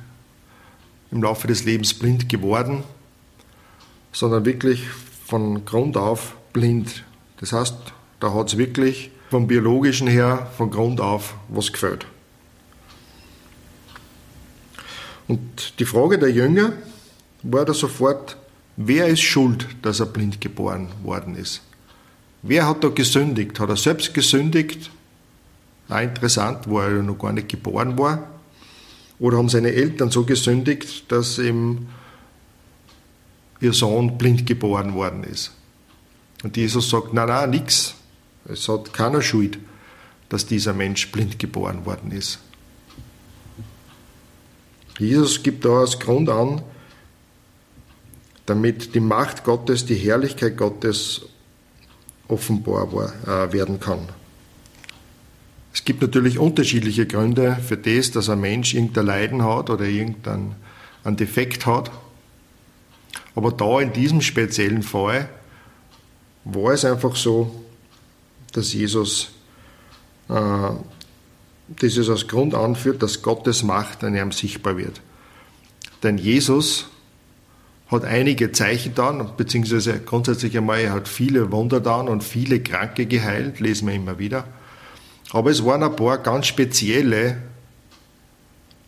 im 1.10 1.22
Laufe 1.22 1.48
des 1.48 1.64
Lebens 1.64 1.92
blind 1.92 2.28
geworden, 2.28 2.84
sondern 4.12 4.44
wirklich 4.44 4.86
von 5.26 5.64
Grund 5.64 5.96
auf 5.96 6.36
blind. 6.52 7.04
Das 7.40 7.52
heißt, 7.52 7.74
da 8.20 8.32
hat 8.32 8.48
es 8.48 8.58
wirklich 8.58 9.10
vom 9.28 9.48
biologischen 9.48 10.06
her 10.06 10.50
von 10.56 10.70
Grund 10.70 11.00
auf 11.00 11.34
was 11.48 11.72
gefällt. 11.72 12.06
Und 15.26 15.80
die 15.80 15.84
Frage 15.84 16.18
der 16.18 16.30
Jünger 16.30 16.74
war 17.42 17.64
da 17.64 17.74
sofort, 17.74 18.36
wer 18.76 19.08
ist 19.08 19.22
schuld, 19.22 19.66
dass 19.82 19.98
er 19.98 20.06
blind 20.06 20.40
geboren 20.40 20.88
worden 21.02 21.34
ist? 21.34 21.62
Wer 22.42 22.68
hat 22.68 22.84
da 22.84 22.88
gesündigt? 22.88 23.58
Hat 23.58 23.70
er 23.70 23.76
selbst 23.76 24.14
gesündigt? 24.14 24.90
Auch 25.88 26.00
interessant, 26.00 26.68
wo 26.68 26.80
er 26.80 27.02
noch 27.02 27.18
gar 27.18 27.32
nicht 27.32 27.48
geboren 27.48 27.98
war. 27.98 28.30
Oder 29.18 29.38
haben 29.38 29.48
seine 29.48 29.72
Eltern 29.72 30.10
so 30.10 30.24
gesündigt, 30.24 31.10
dass 31.12 31.38
ihm 31.38 31.88
ihr 33.60 33.72
Sohn 33.72 34.18
blind 34.18 34.46
geboren 34.46 34.94
worden 34.94 35.24
ist? 35.24 35.52
Und 36.42 36.56
Jesus 36.56 36.90
sagt, 36.90 37.14
nein, 37.14 37.28
nein, 37.28 37.50
nix. 37.50 37.94
Es 38.46 38.68
hat 38.68 38.92
keiner 38.92 39.22
Schuld, 39.22 39.58
dass 40.28 40.46
dieser 40.46 40.74
Mensch 40.74 41.10
blind 41.10 41.38
geboren 41.38 41.86
worden 41.86 42.10
ist. 42.10 42.38
Jesus 44.98 45.42
gibt 45.42 45.64
da 45.64 45.80
als 45.80 45.98
Grund 45.98 46.28
an, 46.28 46.62
damit 48.46 48.94
die 48.94 49.00
Macht 49.00 49.44
Gottes, 49.44 49.86
die 49.86 49.96
Herrlichkeit 49.96 50.56
Gottes 50.56 51.22
offenbar 52.28 52.88
äh, 53.26 53.52
werden 53.52 53.80
kann. 53.80 54.08
Es 55.74 55.84
gibt 55.84 56.02
natürlich 56.02 56.38
unterschiedliche 56.38 57.04
Gründe 57.04 57.56
für 57.56 57.76
das, 57.76 58.12
dass 58.12 58.30
ein 58.30 58.40
Mensch 58.40 58.74
irgendein 58.74 59.06
Leiden 59.06 59.42
hat 59.42 59.70
oder 59.70 59.84
irgendeinen 59.84 60.54
Defekt 61.04 61.66
hat. 61.66 61.90
Aber 63.34 63.50
da 63.50 63.80
in 63.80 63.92
diesem 63.92 64.20
speziellen 64.20 64.84
Fall 64.84 65.28
war 66.44 66.72
es 66.72 66.84
einfach 66.84 67.16
so, 67.16 67.64
dass 68.52 68.72
Jesus 68.72 69.32
äh, 70.28 70.70
dieses 71.82 72.08
als 72.08 72.28
Grund 72.28 72.54
anführt, 72.54 73.02
dass 73.02 73.22
Gottes 73.22 73.64
Macht 73.64 74.04
an 74.04 74.14
ihm 74.14 74.30
sichtbar 74.30 74.76
wird. 74.76 75.00
Denn 76.04 76.18
Jesus 76.18 76.86
hat 77.88 78.04
einige 78.04 78.52
Zeichen 78.52 78.94
getan, 78.94 79.28
beziehungsweise 79.36 79.98
grundsätzlich 79.98 80.56
einmal, 80.56 80.78
er 80.78 80.92
hat 80.92 81.08
viele 81.08 81.50
Wunder 81.50 81.78
getan 81.78 82.06
und 82.08 82.22
viele 82.22 82.60
Kranke 82.60 83.06
geheilt, 83.06 83.58
lesen 83.58 83.88
wir 83.88 83.94
immer 83.94 84.20
wieder. 84.20 84.46
Aber 85.30 85.50
es 85.50 85.64
waren 85.64 85.82
ein 85.82 85.96
paar 85.96 86.18
ganz 86.18 86.46
spezielle 86.46 87.38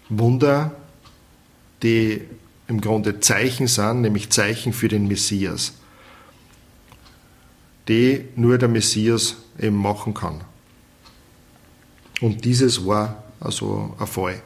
Wunder, 0.09 0.73
die 1.83 2.23
im 2.69 2.81
Grunde 2.81 3.21
Zeichen 3.21 3.67
sind, 3.67 4.03
nämlich 4.03 4.31
Zeichen 4.31 4.73
für 4.73 4.89
den 4.89 5.07
Messias, 5.09 5.75
die 7.89 8.25
nur 8.37 8.59
der 8.59 8.69
Messias 8.69 9.37
eben 9.59 9.77
machen 9.77 10.15
kann. 10.15 10.43
Und 12.21 12.45
dieses 12.45 12.87
war 12.87 13.25
also 13.41 13.95
ein 13.99 14.07
Fall. 14.07 14.43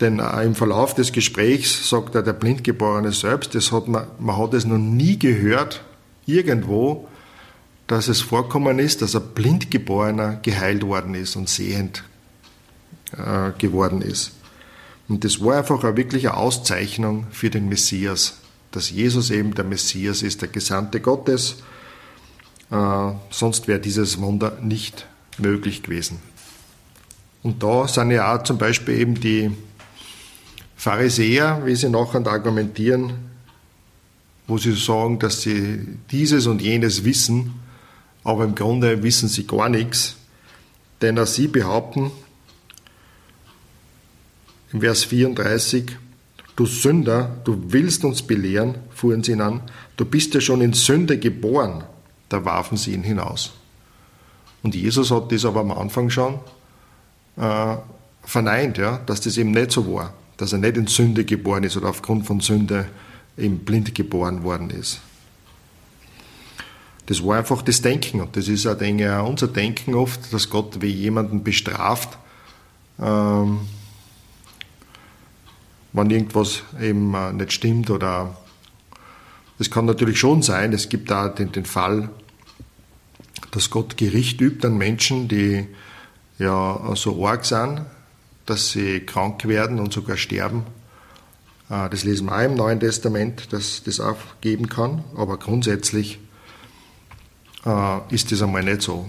Denn 0.00 0.18
im 0.18 0.54
Verlauf 0.54 0.94
des 0.94 1.12
Gesprächs 1.12 1.88
sagt 1.88 2.14
er 2.14 2.22
der 2.22 2.34
Blindgeborene 2.34 3.12
selbst, 3.12 3.54
das 3.54 3.72
hat 3.72 3.88
man, 3.88 4.06
man 4.18 4.36
hat 4.36 4.52
es 4.52 4.66
noch 4.66 4.76
nie 4.76 5.18
gehört, 5.18 5.82
irgendwo, 6.26 7.08
dass 7.86 8.08
es 8.08 8.20
vorkommen 8.20 8.78
ist, 8.78 9.02
dass 9.02 9.14
ein 9.14 9.28
Blindgeborener 9.34 10.40
geheilt 10.42 10.84
worden 10.84 11.14
ist 11.14 11.36
und 11.36 11.48
sehend 11.48 12.02
äh, 13.12 13.52
geworden 13.58 14.02
ist. 14.02 14.32
Und 15.08 15.24
das 15.24 15.40
war 15.40 15.58
einfach 15.58 15.84
eine 15.84 15.96
wirkliche 15.96 16.34
Auszeichnung 16.34 17.26
für 17.30 17.48
den 17.48 17.68
Messias, 17.68 18.38
dass 18.72 18.90
Jesus 18.90 19.30
eben 19.30 19.54
der 19.54 19.64
Messias 19.64 20.22
ist, 20.22 20.42
der 20.42 20.48
Gesandte 20.48 21.00
Gottes. 21.00 21.58
Äh, 22.70 23.12
sonst 23.30 23.68
wäre 23.68 23.78
dieses 23.78 24.20
Wunder 24.20 24.58
nicht 24.60 25.06
möglich 25.38 25.84
gewesen. 25.84 26.18
Und 27.44 27.62
da 27.62 27.86
sind 27.86 28.10
ja 28.10 28.34
auch 28.34 28.42
zum 28.42 28.58
Beispiel 28.58 28.98
eben 28.98 29.20
die 29.20 29.52
Pharisäer, 30.76 31.62
wie 31.64 31.76
sie 31.76 31.88
nachher 31.88 32.26
argumentieren, 32.26 33.12
wo 34.48 34.58
sie 34.58 34.72
sagen, 34.72 35.20
dass 35.20 35.42
sie 35.42 35.86
dieses 36.10 36.48
und 36.48 36.60
jenes 36.60 37.04
wissen, 37.04 37.54
aber 38.26 38.44
im 38.44 38.56
Grunde 38.56 39.04
wissen 39.04 39.28
sie 39.28 39.46
gar 39.46 39.68
nichts, 39.68 40.16
denn 41.00 41.24
sie 41.26 41.46
behaupten 41.46 42.10
im 44.72 44.80
Vers 44.80 45.04
34, 45.04 45.96
du 46.56 46.66
Sünder, 46.66 47.36
du 47.44 47.56
willst 47.68 48.04
uns 48.04 48.22
belehren, 48.22 48.74
fuhren 48.90 49.22
sie 49.22 49.32
ihn 49.32 49.40
an, 49.40 49.62
du 49.96 50.04
bist 50.04 50.34
ja 50.34 50.40
schon 50.40 50.60
in 50.60 50.72
Sünde 50.72 51.18
geboren. 51.18 51.84
Da 52.28 52.44
warfen 52.44 52.76
sie 52.76 52.92
ihn 52.94 53.04
hinaus. 53.04 53.52
Und 54.64 54.74
Jesus 54.74 55.12
hat 55.12 55.30
das 55.30 55.44
aber 55.44 55.60
am 55.60 55.70
Anfang 55.70 56.10
schon 56.10 56.40
äh, 57.36 57.76
verneint, 58.24 58.78
ja, 58.78 58.98
dass 59.06 59.20
das 59.20 59.38
eben 59.38 59.52
nicht 59.52 59.70
so 59.70 59.86
war, 59.94 60.12
dass 60.36 60.52
er 60.52 60.58
nicht 60.58 60.76
in 60.76 60.88
Sünde 60.88 61.24
geboren 61.24 61.62
ist 61.62 61.76
oder 61.76 61.90
aufgrund 61.90 62.26
von 62.26 62.40
Sünde 62.40 62.88
eben 63.38 63.60
blind 63.60 63.94
geboren 63.94 64.42
worden 64.42 64.70
ist. 64.70 65.00
Das 67.06 67.24
war 67.24 67.38
einfach 67.38 67.62
das 67.62 67.82
Denken. 67.82 68.20
Und 68.20 68.36
das 68.36 68.48
ist 68.48 68.66
auch, 68.66 68.76
denke 68.76 69.22
unser 69.22 69.48
Denken 69.48 69.94
oft, 69.94 70.32
dass 70.32 70.50
Gott 70.50 70.82
wie 70.82 70.88
jemanden 70.90 71.44
bestraft, 71.44 72.18
ähm, 73.00 73.60
wenn 75.92 76.10
irgendwas 76.10 76.62
eben 76.80 77.14
äh, 77.14 77.32
nicht 77.32 77.52
stimmt 77.52 77.90
oder 77.90 78.36
das 79.58 79.70
kann 79.70 79.86
natürlich 79.86 80.18
schon 80.18 80.42
sein. 80.42 80.72
Es 80.72 80.88
gibt 80.88 81.10
da 81.10 81.28
den, 81.28 81.52
den 81.52 81.64
Fall, 81.64 82.10
dass 83.52 83.70
Gott 83.70 83.96
Gericht 83.96 84.40
übt 84.40 84.66
an 84.66 84.76
Menschen, 84.76 85.28
die 85.28 85.66
ja 86.38 86.92
so 86.94 87.26
arg 87.26 87.46
sind, 87.46 87.82
dass 88.44 88.70
sie 88.70 89.00
krank 89.00 89.46
werden 89.48 89.78
und 89.78 89.92
sogar 89.92 90.16
sterben. 90.16 90.64
Äh, 91.70 91.88
das 91.88 92.04
lesen 92.04 92.26
wir 92.26 92.36
auch 92.36 92.42
im 92.44 92.54
Neuen 92.54 92.80
Testament, 92.80 93.52
dass 93.52 93.82
das 93.84 94.00
auch 94.00 94.18
geben 94.40 94.68
kann. 94.68 95.04
Aber 95.16 95.38
grundsätzlich 95.38 96.18
ist 98.10 98.30
das 98.30 98.42
einmal 98.42 98.62
nicht 98.62 98.82
so. 98.82 99.08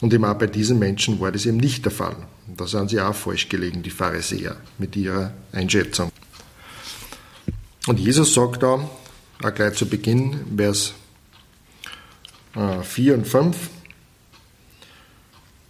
Und 0.00 0.12
eben 0.12 0.24
auch 0.24 0.34
bei 0.34 0.46
diesen 0.46 0.78
Menschen 0.78 1.20
war 1.20 1.32
das 1.32 1.46
eben 1.46 1.56
nicht 1.56 1.84
der 1.84 1.92
Fall. 1.92 2.16
Da 2.46 2.66
sind 2.66 2.90
sie 2.90 3.00
auch 3.00 3.14
falsch 3.14 3.48
gelegen, 3.48 3.82
die 3.82 3.90
Pharisäer, 3.90 4.56
mit 4.78 4.96
ihrer 4.96 5.32
Einschätzung. 5.52 6.12
Und 7.86 7.98
Jesus 7.98 8.34
sagt 8.34 8.62
da, 8.62 8.88
auch 9.42 9.54
gleich 9.54 9.74
zu 9.74 9.86
Beginn, 9.86 10.40
Vers 10.56 10.94
4 12.82 13.12
äh, 13.12 13.16
und 13.16 13.26
5, 13.26 13.56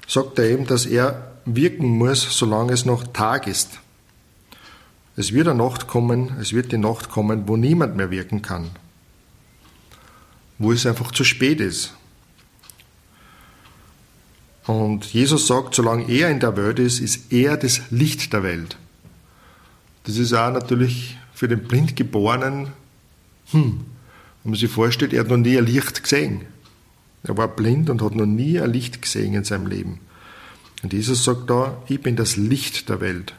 sagt 0.06 0.38
er 0.38 0.50
eben, 0.50 0.66
dass 0.66 0.86
er 0.86 1.32
wirken 1.44 1.88
muss, 1.88 2.38
solange 2.38 2.72
es 2.72 2.84
noch 2.84 3.04
Tag 3.12 3.46
ist. 3.46 3.80
Es 5.16 5.32
wird 5.32 5.48
eine 5.48 5.62
Nacht 5.62 5.86
kommen, 5.86 6.36
es 6.40 6.52
wird 6.52 6.72
die 6.72 6.78
Nacht 6.78 7.08
kommen, 7.08 7.46
wo 7.46 7.56
niemand 7.56 7.96
mehr 7.96 8.10
wirken 8.10 8.42
kann. 8.42 8.70
Wo 10.58 10.72
es 10.72 10.86
einfach 10.86 11.10
zu 11.12 11.24
spät 11.24 11.60
ist. 11.60 11.94
Und 14.66 15.12
Jesus 15.12 15.46
sagt, 15.46 15.74
solange 15.74 16.08
er 16.08 16.30
in 16.30 16.40
der 16.40 16.56
Welt 16.56 16.78
ist, 16.78 17.00
ist 17.00 17.32
er 17.32 17.56
das 17.56 17.82
Licht 17.90 18.32
der 18.32 18.42
Welt. 18.42 18.78
Das 20.04 20.16
ist 20.16 20.32
auch 20.32 20.52
natürlich 20.52 21.16
für 21.34 21.48
den 21.48 21.64
Blindgeborenen, 21.64 22.68
hm, 23.50 23.84
wenn 24.42 24.50
man 24.50 24.58
sich 24.58 24.70
vorstellt, 24.70 25.12
er 25.12 25.20
hat 25.20 25.28
noch 25.28 25.36
nie 25.36 25.58
ein 25.58 25.66
Licht 25.66 26.02
gesehen. 26.02 26.42
Er 27.22 27.36
war 27.36 27.48
blind 27.48 27.88
und 27.88 28.02
hat 28.02 28.14
noch 28.14 28.26
nie 28.26 28.60
ein 28.60 28.72
Licht 28.72 29.00
gesehen 29.00 29.34
in 29.34 29.44
seinem 29.44 29.66
Leben. 29.66 30.00
Und 30.82 30.92
Jesus 30.92 31.24
sagt 31.24 31.48
da, 31.48 31.82
ich 31.88 32.00
bin 32.02 32.16
das 32.16 32.36
Licht 32.36 32.90
der 32.90 33.00
Welt. 33.00 33.34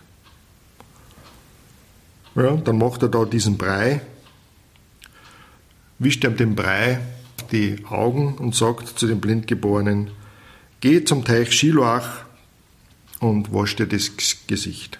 Ja, 2.35 2.55
dann 2.57 2.79
macht 2.79 3.03
er 3.03 3.09
da 3.09 3.23
diesen 3.23 3.57
Brei, 3.57 4.01
wischt 5.99 6.23
ihm 6.23 6.37
den 6.37 6.55
Brei 6.55 6.99
die 7.51 7.77
Augen 7.89 8.35
und 8.35 8.55
sagt 8.55 8.99
zu 8.99 9.07
dem 9.07 9.19
Blindgeborenen, 9.19 10.09
geh 10.81 11.03
zum 11.03 11.23
Teich 11.23 11.51
Shiloach 11.51 12.25
und 13.19 13.53
wasch 13.53 13.75
dir 13.75 13.87
das 13.87 14.11
Gesicht. 14.47 14.99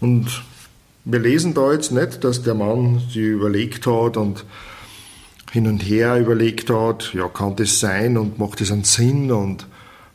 Und 0.00 0.42
wir 1.04 1.18
lesen 1.18 1.54
da 1.54 1.72
jetzt 1.72 1.92
nicht, 1.92 2.24
dass 2.24 2.42
der 2.42 2.54
Mann 2.54 3.00
sich 3.08 3.16
überlegt 3.16 3.86
hat 3.86 4.16
und 4.16 4.44
hin 5.52 5.66
und 5.66 5.80
her 5.80 6.18
überlegt 6.18 6.70
hat, 6.70 7.12
ja, 7.14 7.28
kann 7.28 7.56
das 7.56 7.80
sein 7.80 8.16
und 8.16 8.38
macht 8.38 8.60
das 8.60 8.70
einen 8.70 8.84
Sinn 8.84 9.32
und 9.32 9.66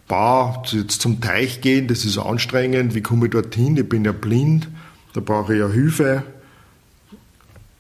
bah, 0.08 0.64
jetzt 0.72 1.02
zum 1.02 1.20
Teich 1.20 1.62
gehen, 1.62 1.88
das 1.88 2.06
ist 2.06 2.18
anstrengend, 2.18 2.96
wie 2.96 3.02
komme 3.02 3.26
ich 3.26 3.32
dorthin, 3.32 3.76
ich 3.76 3.90
bin 3.90 4.06
ja 4.06 4.12
blind, 4.12 4.70
da 5.14 5.20
brauche 5.20 5.54
ich 5.54 5.60
ja 5.60 5.68
Hilfe. 5.68 6.24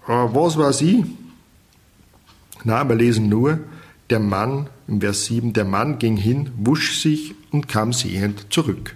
Aber 0.05 0.33
was 0.35 0.57
weiß 0.57 0.81
ich? 0.81 1.03
Na, 2.63 2.87
wir 2.87 2.95
lesen 2.95 3.29
nur, 3.29 3.59
der 4.09 4.19
Mann, 4.19 4.69
im 4.87 5.01
Vers 5.01 5.25
7, 5.25 5.53
der 5.53 5.65
Mann 5.65 5.97
ging 5.97 6.17
hin, 6.17 6.51
wusch 6.57 7.01
sich 7.01 7.33
und 7.51 7.67
kam 7.67 7.93
sehend 7.93 8.53
zurück. 8.53 8.95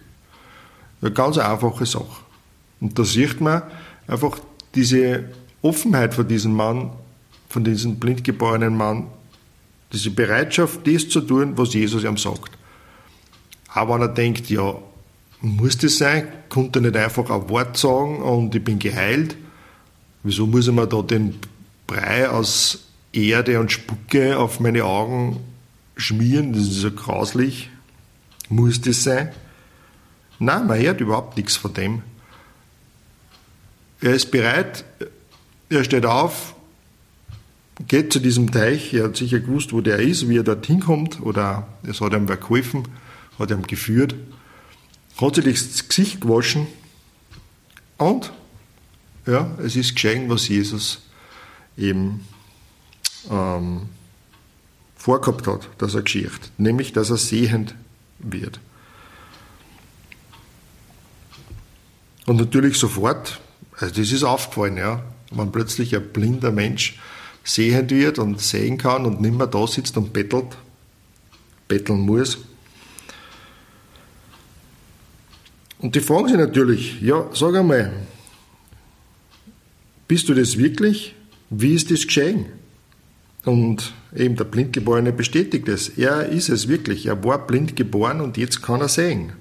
Eine 1.01 1.11
ganz 1.11 1.37
einfache 1.37 1.85
Sache. 1.85 2.23
Und 2.79 2.97
da 2.97 3.03
sieht 3.03 3.41
man 3.41 3.63
einfach 4.07 4.39
diese 4.75 5.25
Offenheit 5.61 6.13
von 6.13 6.27
diesem 6.27 6.53
Mann, 6.53 6.91
von 7.47 7.63
diesem 7.63 7.99
blindgeborenen 7.99 8.75
Mann, 8.75 9.07
diese 9.91 10.11
Bereitschaft, 10.11 10.85
das 10.85 11.09
zu 11.09 11.21
tun, 11.21 11.57
was 11.57 11.73
Jesus 11.73 12.03
ihm 12.03 12.17
sagt. 12.17 12.51
Aber 13.73 13.95
wenn 13.95 14.01
er 14.01 14.07
denkt, 14.09 14.49
ja, 14.49 14.75
muss 15.41 15.77
das 15.77 15.97
sein? 15.97 16.27
Konnte 16.49 16.79
er 16.79 16.83
nicht 16.83 16.97
einfach 16.97 17.29
ein 17.29 17.49
Wort 17.49 17.77
sagen 17.77 18.21
und 18.21 18.53
ich 18.53 18.63
bin 18.63 18.77
geheilt? 18.77 19.35
Wieso 20.29 20.45
muss 20.45 20.67
er 20.67 20.73
mir 20.73 20.85
da 20.85 21.01
den 21.01 21.39
Brei 21.87 22.29
aus 22.29 22.83
Erde 23.13 23.59
und 23.59 23.71
Spucke 23.71 24.37
auf 24.37 24.59
meine 24.59 24.83
Augen 24.83 25.39
schmieren? 25.97 26.53
Das 26.53 26.61
ist 26.61 26.75
so 26.81 26.91
grauslich. 26.91 27.71
Muss 28.47 28.79
das 28.79 29.03
sein? 29.03 29.31
Nein, 30.37 30.67
man 30.67 30.79
hört 30.79 31.01
überhaupt 31.01 31.35
nichts 31.35 31.55
von 31.55 31.73
dem. 31.73 32.03
Er 34.01 34.13
ist 34.13 34.29
bereit, 34.29 34.85
er 35.67 35.83
steht 35.83 36.05
auf, 36.05 36.53
geht 37.87 38.13
zu 38.13 38.19
diesem 38.19 38.51
Teich, 38.51 38.93
er 38.93 39.05
hat 39.05 39.17
sicher 39.17 39.39
gewusst, 39.39 39.73
wo 39.73 39.81
der 39.81 39.97
ist, 39.97 40.29
wie 40.29 40.37
er 40.37 40.43
dorthin 40.43 40.81
kommt, 40.81 41.21
oder 41.21 41.67
es 41.81 42.01
hat 42.01 42.13
ihm 42.13 42.29
wer 42.29 42.37
geholfen, 42.37 42.83
hat 43.39 43.49
ihm 43.49 43.63
geführt, 43.63 44.13
hat 45.19 45.33
sich 45.33 45.45
das 45.45 45.87
Gesicht 45.89 46.21
gewaschen 46.21 46.67
und 47.97 48.31
ja, 49.25 49.49
es 49.63 49.75
ist 49.75 49.93
geschehen, 49.93 50.29
was 50.29 50.47
Jesus 50.47 51.01
eben 51.77 52.27
ähm, 53.29 53.89
vorgehabt 54.95 55.47
hat, 55.47 55.69
dass 55.77 55.95
er 55.95 56.01
geschieht, 56.01 56.51
nämlich 56.57 56.93
dass 56.93 57.09
er 57.09 57.17
sehend 57.17 57.75
wird. 58.19 58.59
Und 62.25 62.37
natürlich 62.37 62.77
sofort 62.77 63.39
also 63.79 63.95
das 63.95 64.11
ist 64.11 64.23
aufgefallen, 64.23 64.77
ja. 64.77 65.01
Wenn 65.31 65.51
plötzlich 65.51 65.95
ein 65.95 66.07
blinder 66.11 66.51
Mensch 66.51 66.99
sehend 67.43 67.91
wird 67.91 68.19
und 68.19 68.41
sehen 68.41 68.77
kann 68.77 69.05
und 69.05 69.21
nicht 69.21 69.35
mehr 69.35 69.47
da 69.47 69.65
sitzt 69.67 69.95
und 69.95 70.11
bettelt, 70.11 70.57
betteln 71.67 71.99
muss. 71.99 72.39
Und 75.79 75.95
die 75.95 76.01
fragen 76.01 76.27
sich 76.27 76.37
natürlich, 76.37 76.99
ja, 77.01 77.29
sag 77.33 77.55
einmal, 77.55 77.93
bist 80.09 80.27
du 80.27 80.33
das 80.33 80.57
wirklich? 80.57 81.15
Wie 81.51 81.75
ist 81.75 81.91
das 81.91 82.05
geschehen? 82.05 82.47
Und 83.45 83.93
eben 84.13 84.35
der 84.35 84.43
Blindgeborene 84.43 85.13
bestätigt 85.13 85.69
es. 85.69 85.87
Er 85.87 86.27
ist 86.27 86.49
es 86.49 86.67
wirklich. 86.67 87.05
Er 87.05 87.23
war 87.23 87.45
blind 87.45 87.75
geboren 87.75 88.19
und 88.19 88.35
jetzt 88.35 88.61
kann 88.61 88.81
er 88.81 88.89
sehen. 88.89 89.33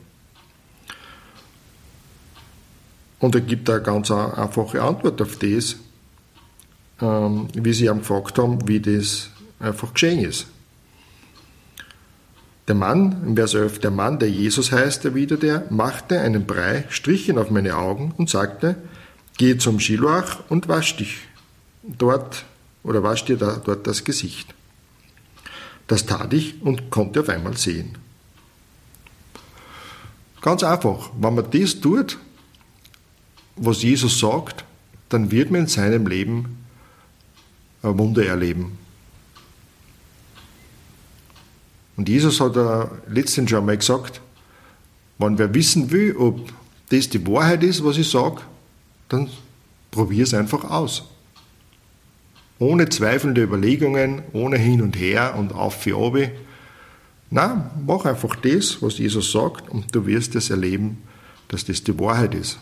Und 3.19 3.35
er 3.35 3.41
gibt 3.41 3.69
eine 3.69 3.83
ganz 3.83 4.11
einfache 4.11 4.83
Antwort 4.83 5.21
auf 5.23 5.37
das, 5.37 5.77
ähm, 7.01 7.49
wie 7.55 7.73
sie 7.73 7.87
ihm 7.87 8.01
gefragt 8.01 8.39
haben, 8.39 8.69
wie 8.69 8.79
das 8.79 9.31
einfach 9.59 9.95
geschehen 9.95 10.21
ist. 10.21 10.47
Der 12.69 12.75
Mann, 12.75 13.23
im 13.25 13.37
Vers 13.37 13.55
11, 13.55 13.79
der 13.79 13.91
Mann, 13.91 14.19
der 14.19 14.31
Jesus 14.31 14.71
heißt, 14.71 15.07
erwiderte 15.07 15.47
er, 15.47 15.65
machte 15.71 16.21
einen 16.21 16.45
Brei, 16.45 16.85
strich 16.91 17.29
ihn 17.31 17.39
auf 17.39 17.51
meine 17.51 17.75
Augen 17.77 18.13
und 18.19 18.29
sagte, 18.29 18.77
geh 19.39 19.57
zum 19.57 19.81
Schiloach 19.81 20.39
und 20.51 20.69
wasch 20.69 20.97
dich 20.97 21.21
dort 21.83 22.45
oder 22.83 23.03
wasch 23.03 23.25
dir 23.25 23.39
da, 23.39 23.57
dort 23.65 23.87
das 23.87 24.05
Gesicht. 24.05 24.55
Das 25.87 26.05
tat 26.05 26.35
ich 26.35 26.61
und 26.61 26.91
konnte 26.91 27.21
auf 27.21 27.31
einmal 27.31 27.57
sehen. 27.57 27.97
Ganz 30.43 30.63
einfach, 30.63 31.11
wenn 31.19 31.35
man 31.35 31.51
das 31.51 31.81
tut, 31.81 32.19
was 33.57 33.83
Jesus 33.83 34.19
sagt, 34.21 34.65
dann 35.09 35.31
wird 35.31 35.51
man 35.51 35.63
in 35.63 35.67
seinem 35.67 36.07
Leben 36.07 36.59
ein 37.83 37.99
Wunder 37.99 38.25
erleben. 38.27 38.79
Und 41.97 42.09
Jesus 42.09 42.41
hat 42.41 42.55
letztens 43.09 43.51
schon 43.51 43.61
einmal 43.61 43.79
gesagt, 43.79 44.21
wenn 45.19 45.39
wer 45.39 45.53
wissen 45.55 45.91
will, 45.91 46.17
ob 46.17 46.53
das 46.91 47.09
die 47.09 47.27
Wahrheit 47.27 47.63
ist, 47.65 47.85
was 47.85 47.97
ich 47.99 48.09
sage, 48.09 48.41
dann 49.09 49.29
probier 49.91 50.25
es 50.25 50.35
einfach 50.35 50.65
aus. 50.65 51.05
Ohne 52.59 52.89
zweifelnde 52.89 53.43
Überlegungen, 53.43 54.23
ohne 54.33 54.59
hin 54.59 54.83
und 54.83 54.97
her 54.97 55.35
und 55.39 55.53
auf 55.53 55.83
für 55.83 55.97
obi. 55.97 56.31
Na, 57.31 57.71
mach 57.87 58.05
einfach 58.05 58.35
das, 58.37 58.83
was 58.83 58.99
Jesus 58.99 59.33
sagt, 59.33 59.69
und 59.69 59.95
du 59.95 60.07
wirst 60.07 60.35
es 60.35 60.51
erleben, 60.51 60.99
dass 61.49 61.65
das 61.65 61.85
die 61.85 61.99
Wahrheit 61.99 62.35
ist. 62.35 62.59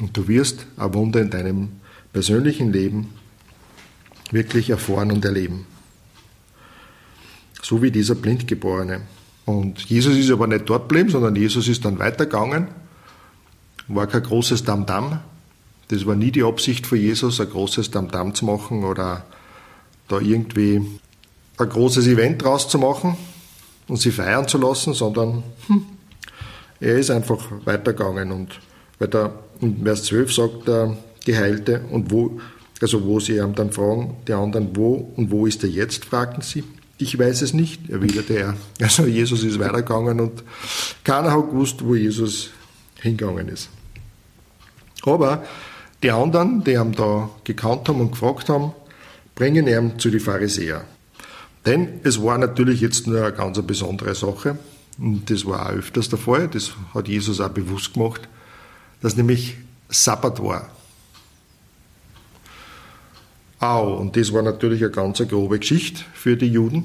Und 0.00 0.16
du 0.16 0.28
wirst 0.28 0.66
ein 0.76 0.94
Wunder 0.94 1.20
in 1.20 1.30
deinem 1.30 1.68
persönlichen 2.12 2.72
Leben 2.72 3.14
wirklich 4.30 4.70
erfahren 4.70 5.12
und 5.12 5.24
erleben. 5.24 5.66
So 7.62 7.82
wie 7.82 7.90
dieser 7.90 8.14
Blindgeborene. 8.14 9.02
Und 9.44 9.80
Jesus 9.88 10.16
ist 10.16 10.30
aber 10.30 10.46
nicht 10.46 10.68
dort 10.68 10.88
geblieben, 10.88 11.10
sondern 11.10 11.36
Jesus 11.36 11.68
ist 11.68 11.84
dann 11.84 11.98
weitergegangen. 11.98 12.68
War 13.88 14.06
kein 14.06 14.22
großes 14.22 14.64
Tamtam. 14.64 15.20
Das 15.88 16.06
war 16.06 16.14
nie 16.14 16.30
die 16.30 16.42
Absicht 16.42 16.86
von 16.86 16.98
Jesus, 16.98 17.40
ein 17.40 17.48
großes 17.48 17.90
Tamtam 17.90 18.34
zu 18.34 18.44
machen 18.44 18.84
oder 18.84 19.24
da 20.08 20.20
irgendwie 20.20 20.82
ein 21.56 21.68
großes 21.68 22.06
Event 22.06 22.42
draus 22.42 22.68
zu 22.68 22.78
machen 22.78 23.16
und 23.88 23.98
sie 23.98 24.10
feiern 24.10 24.46
zu 24.46 24.58
lassen, 24.58 24.94
sondern 24.94 25.42
hm, 25.66 25.84
er 26.80 26.98
ist 26.98 27.10
einfach 27.10 27.38
weitergegangen 27.64 28.32
und 28.32 28.60
da 28.98 29.32
in 29.60 29.82
Vers 29.82 30.04
12 30.04 30.32
sagt 30.32 30.68
der 30.68 30.96
Geheilte, 31.24 31.82
und 31.90 32.10
wo, 32.10 32.40
also 32.80 33.04
wo 33.04 33.20
sie 33.20 33.36
ihm 33.36 33.54
dann 33.54 33.72
fragen, 33.72 34.16
die 34.26 34.32
anderen, 34.32 34.76
wo 34.76 35.12
und 35.16 35.30
wo 35.30 35.46
ist 35.46 35.62
er 35.62 35.70
jetzt, 35.70 36.04
fragten 36.04 36.42
sie. 36.42 36.64
Ich 36.96 37.18
weiß 37.18 37.42
es 37.42 37.52
nicht, 37.52 37.90
erwiderte 37.90 38.34
er. 38.34 38.56
Also 38.80 39.06
Jesus 39.06 39.44
ist 39.44 39.58
weitergegangen 39.58 40.20
und 40.20 40.42
keiner 41.04 41.32
hat 41.32 41.50
gewusst, 41.50 41.84
wo 41.84 41.94
Jesus 41.94 42.50
hingegangen 43.00 43.48
ist. 43.48 43.68
Aber 45.02 45.44
die 46.02 46.10
anderen, 46.10 46.64
die 46.64 46.72
ihm 46.72 46.92
da 46.94 47.28
gekannt 47.44 47.88
haben 47.88 48.00
und 48.00 48.12
gefragt 48.12 48.48
haben, 48.48 48.72
bringen 49.34 49.66
ihn 49.66 49.98
zu 49.98 50.10
den 50.10 50.20
Pharisäern. 50.20 50.82
Denn 51.66 52.00
es 52.04 52.22
war 52.22 52.38
natürlich 52.38 52.80
jetzt 52.80 53.06
nur 53.06 53.22
eine 53.22 53.32
ganz 53.32 53.60
besondere 53.62 54.14
Sache. 54.14 54.58
Und 54.98 55.30
das 55.30 55.44
war 55.44 55.66
auch 55.66 55.72
öfters 55.72 56.08
der 56.08 56.18
Fall. 56.18 56.48
Das 56.48 56.72
hat 56.94 57.08
Jesus 57.08 57.40
auch 57.40 57.50
bewusst 57.50 57.94
gemacht 57.94 58.28
das 59.00 59.16
nämlich 59.16 59.56
Sabbat 59.88 60.42
war. 60.42 60.68
Au, 63.60 63.94
und 63.94 64.16
das 64.16 64.32
war 64.32 64.42
natürlich 64.42 64.82
eine 64.82 64.92
ganz 64.92 65.18
grobe 65.18 65.58
Geschichte 65.58 66.02
für 66.14 66.36
die 66.36 66.46
Juden 66.46 66.84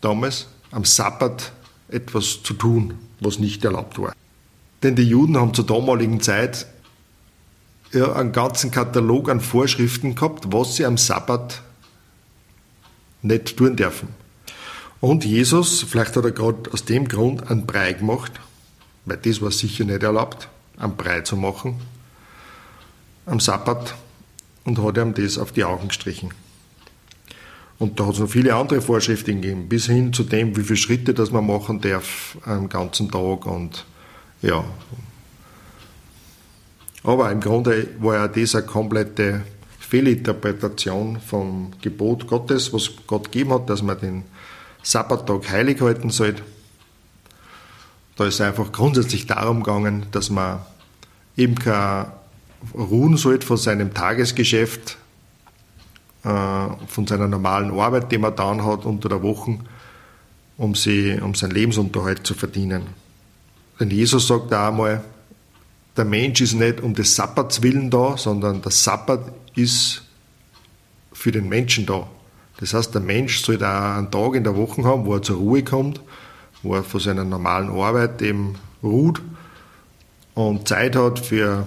damals. 0.00 0.48
Am 0.70 0.84
Sabbat 0.84 1.52
etwas 1.88 2.42
zu 2.42 2.54
tun, 2.54 2.94
was 3.20 3.38
nicht 3.38 3.64
erlaubt 3.64 3.98
war. 3.98 4.12
Denn 4.82 4.94
die 4.94 5.04
Juden 5.08 5.36
haben 5.36 5.54
zur 5.54 5.66
damaligen 5.66 6.20
Zeit 6.20 6.66
einen 8.02 8.32
ganzen 8.32 8.70
Katalog 8.70 9.30
an 9.30 9.40
Vorschriften 9.40 10.14
gehabt, 10.14 10.52
was 10.52 10.76
sie 10.76 10.84
am 10.84 10.98
Sabbat 10.98 11.62
nicht 13.22 13.56
tun 13.56 13.76
dürfen. 13.76 14.08
Und 15.00 15.24
Jesus, 15.24 15.82
vielleicht 15.82 16.16
hat 16.16 16.24
er 16.24 16.32
gerade 16.32 16.70
aus 16.72 16.84
dem 16.84 17.08
Grund 17.08 17.50
einen 17.50 17.66
Brei 17.66 17.92
gemacht, 17.92 18.32
weil 19.04 19.18
das 19.18 19.40
war 19.40 19.50
sicher 19.50 19.84
nicht 19.84 20.02
erlaubt, 20.02 20.48
einen 20.78 20.96
Brei 20.96 21.20
zu 21.20 21.36
machen 21.36 21.80
am 23.26 23.40
Sabbat 23.40 23.94
und 24.64 24.82
hat 24.82 24.96
ihm 24.96 25.14
das 25.14 25.38
auf 25.38 25.52
die 25.52 25.64
Augen 25.64 25.88
gestrichen. 25.88 26.30
Und 27.78 28.00
da 28.00 28.06
hat 28.06 28.14
es 28.14 28.20
noch 28.20 28.30
viele 28.30 28.54
andere 28.54 28.80
Vorschriften 28.80 29.42
gegeben, 29.42 29.68
bis 29.68 29.86
hin 29.86 30.12
zu 30.12 30.24
dem, 30.24 30.56
wie 30.56 30.62
viele 30.62 30.76
Schritte 30.76 31.12
das 31.12 31.30
man 31.30 31.46
machen 31.46 31.80
darf 31.80 32.38
am 32.44 32.68
ganzen 32.68 33.10
Tag 33.10 33.44
und 33.46 33.84
ja. 34.40 34.64
Aber 37.06 37.30
im 37.30 37.40
Grunde 37.40 37.86
war 38.00 38.14
ja 38.14 38.24
eine 38.24 38.66
komplette 38.66 39.42
Fehlinterpretation 39.78 41.20
vom 41.20 41.70
Gebot 41.80 42.26
Gottes, 42.26 42.72
was 42.72 42.90
Gott 43.06 43.30
gegeben 43.30 43.52
hat, 43.52 43.70
dass 43.70 43.80
man 43.80 44.00
den 44.00 44.24
Sabbattag 44.82 45.48
heilig 45.48 45.80
halten 45.80 46.10
soll. 46.10 46.34
Da 48.16 48.26
ist 48.26 48.40
einfach 48.40 48.72
grundsätzlich 48.72 49.28
darum 49.28 49.62
gegangen, 49.62 50.06
dass 50.10 50.30
man 50.30 50.58
eben 51.36 51.54
kein 51.54 52.06
ruhen 52.74 53.16
sollte 53.16 53.46
von 53.46 53.56
seinem 53.56 53.94
Tagesgeschäft, 53.94 54.98
äh, 56.24 56.28
von 56.88 57.06
seiner 57.06 57.28
normalen 57.28 57.78
Arbeit, 57.78 58.10
die 58.10 58.18
man 58.18 58.34
dann 58.34 58.64
hat 58.64 58.84
unter 58.84 59.08
der 59.08 59.22
Woche, 59.22 59.60
um, 60.56 60.74
sie, 60.74 61.20
um 61.20 61.36
seinen 61.36 61.52
Lebensunterhalt 61.52 62.26
zu 62.26 62.34
verdienen. 62.34 62.88
Denn 63.78 63.90
Jesus 63.90 64.26
sagt 64.26 64.50
da 64.50 64.70
einmal, 64.70 65.04
der 65.96 66.04
Mensch 66.04 66.40
ist 66.40 66.54
nicht 66.54 66.80
um 66.80 66.94
des 66.94 67.14
Sabbats 67.14 67.62
willen 67.62 67.90
da, 67.90 68.16
sondern 68.16 68.62
der 68.62 68.72
Sabbat 68.72 69.32
ist 69.54 70.02
für 71.12 71.32
den 71.32 71.48
Menschen 71.48 71.86
da. 71.86 72.06
Das 72.58 72.74
heißt, 72.74 72.94
der 72.94 73.00
Mensch 73.00 73.42
soll 73.42 73.58
da 73.58 73.98
einen 73.98 74.10
Tag 74.10 74.34
in 74.34 74.44
der 74.44 74.56
Woche 74.56 74.84
haben, 74.84 75.04
wo 75.04 75.14
er 75.14 75.22
zur 75.22 75.36
Ruhe 75.36 75.62
kommt, 75.62 76.00
wo 76.62 76.74
er 76.74 76.82
von 76.82 77.00
seiner 77.00 77.24
normalen 77.24 77.70
Arbeit 77.70 78.22
eben 78.22 78.56
ruht 78.82 79.20
und 80.34 80.68
Zeit 80.68 80.96
hat 80.96 81.18
für 81.18 81.66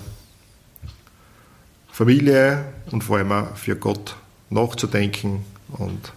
Familie 1.91 2.65
und 2.91 3.03
vor 3.03 3.17
allem 3.17 3.31
auch 3.31 3.55
für 3.55 3.75
Gott 3.75 4.15
nachzudenken 4.49 5.43
und 5.69 6.11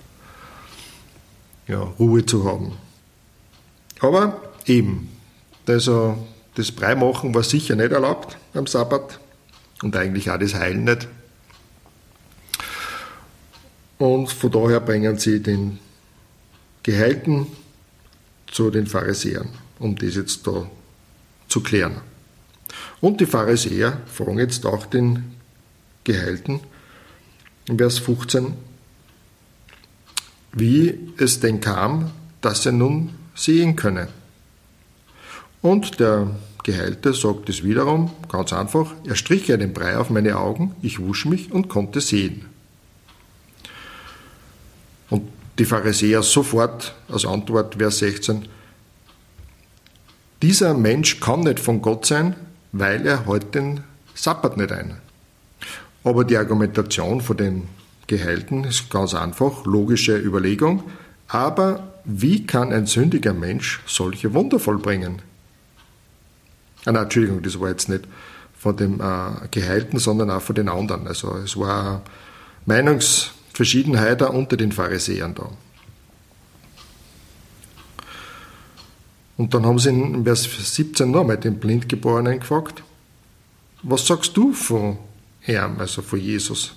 ja, 1.66 1.80
Ruhe 1.98 2.24
zu 2.24 2.44
haben. 2.44 2.72
Aber 4.00 4.40
eben, 4.66 5.08
also 5.66 6.16
das 6.54 6.72
Breimachen 6.72 7.34
war 7.34 7.42
sicher 7.42 7.76
nicht 7.76 7.92
erlaubt 7.92 8.36
am 8.54 8.66
Sabbat 8.66 9.18
und 9.82 9.96
eigentlich 9.96 10.30
auch 10.30 10.38
das 10.38 10.54
Heilen 10.54 10.84
nicht. 10.84 11.08
Und 13.98 14.30
von 14.30 14.50
daher 14.50 14.80
bringen 14.80 15.18
sie 15.18 15.40
den 15.40 15.78
Geheilten 16.82 17.46
zu 18.50 18.70
den 18.70 18.86
Pharisäern, 18.86 19.48
um 19.78 19.96
das 19.96 20.16
jetzt 20.16 20.46
da 20.46 20.68
zu 21.48 21.62
klären. 21.62 22.00
Und 23.00 23.20
die 23.20 23.26
Pharisäer 23.26 24.00
fragen 24.06 24.38
jetzt 24.38 24.66
auch 24.66 24.86
den 24.86 25.36
Geheilten. 26.04 26.60
In 27.68 27.78
Vers 27.78 27.98
15, 28.00 28.54
wie 30.52 31.12
es 31.16 31.40
denn 31.40 31.60
kam, 31.60 32.10
dass 32.40 32.66
er 32.66 32.72
nun 32.72 33.14
sehen 33.34 33.76
könne. 33.76 34.08
Und 35.62 36.00
der 36.00 36.28
Geheilte 36.64 37.14
sagt 37.14 37.48
es 37.48 37.62
wiederum, 37.64 38.10
ganz 38.28 38.52
einfach, 38.52 38.92
er 39.06 39.14
strich 39.14 39.52
einen 39.52 39.72
Brei 39.72 39.96
auf 39.96 40.10
meine 40.10 40.36
Augen, 40.36 40.74
ich 40.82 40.98
wusch 41.00 41.24
mich 41.24 41.52
und 41.52 41.68
konnte 41.68 42.00
sehen. 42.00 42.46
Und 45.08 45.28
die 45.58 45.64
Pharisäer 45.64 46.22
sofort 46.22 46.94
als 47.08 47.24
Antwort, 47.24 47.76
Vers 47.76 47.98
16, 47.98 48.48
dieser 50.42 50.74
Mensch 50.74 51.20
kann 51.20 51.40
nicht 51.40 51.60
von 51.60 51.80
Gott 51.80 52.06
sein, 52.06 52.34
weil 52.72 53.06
er 53.06 53.26
heute 53.26 53.46
den 53.46 53.80
Sabbat 54.14 54.56
nicht 54.56 54.72
ein. 54.72 54.98
Aber 56.02 56.24
die 56.24 56.36
Argumentation 56.36 57.20
von 57.20 57.36
den 57.36 57.68
Geheilten 58.08 58.64
ist 58.64 58.90
ganz 58.90 59.14
einfach, 59.14 59.64
logische 59.64 60.16
Überlegung. 60.16 60.82
Aber 61.28 61.92
wie 62.04 62.44
kann 62.44 62.72
ein 62.72 62.86
sündiger 62.86 63.32
Mensch 63.32 63.80
solche 63.86 64.34
Wunder 64.34 64.58
vollbringen? 64.58 65.22
Ah, 66.84 66.92
nein, 66.92 67.04
Entschuldigung, 67.04 67.42
das 67.42 67.58
war 67.60 67.68
jetzt 67.68 67.88
nicht 67.88 68.04
von 68.58 68.76
dem 68.76 69.00
äh, 69.00 69.48
Geheilten, 69.50 69.98
sondern 69.98 70.30
auch 70.30 70.42
von 70.42 70.54
den 70.54 70.68
anderen. 70.68 71.06
Also 71.06 71.36
es 71.36 71.56
war 71.56 72.02
Meinungsverschiedenheit 72.66 74.22
unter 74.22 74.56
den 74.56 74.72
Pharisäern 74.72 75.34
da. 75.34 75.50
Und 79.36 79.54
dann 79.54 79.66
haben 79.66 79.78
sie 79.78 79.88
in 79.88 80.24
Vers 80.24 80.44
17 80.76 81.10
nochmal 81.10 81.38
den 81.38 81.58
Blindgeborenen 81.58 82.38
gefragt, 82.38 82.82
was 83.82 84.06
sagst 84.06 84.36
du 84.36 84.52
von 84.52 84.98
Herrn, 85.40 85.80
also 85.80 86.02
von 86.02 86.20
Jesus. 86.20 86.74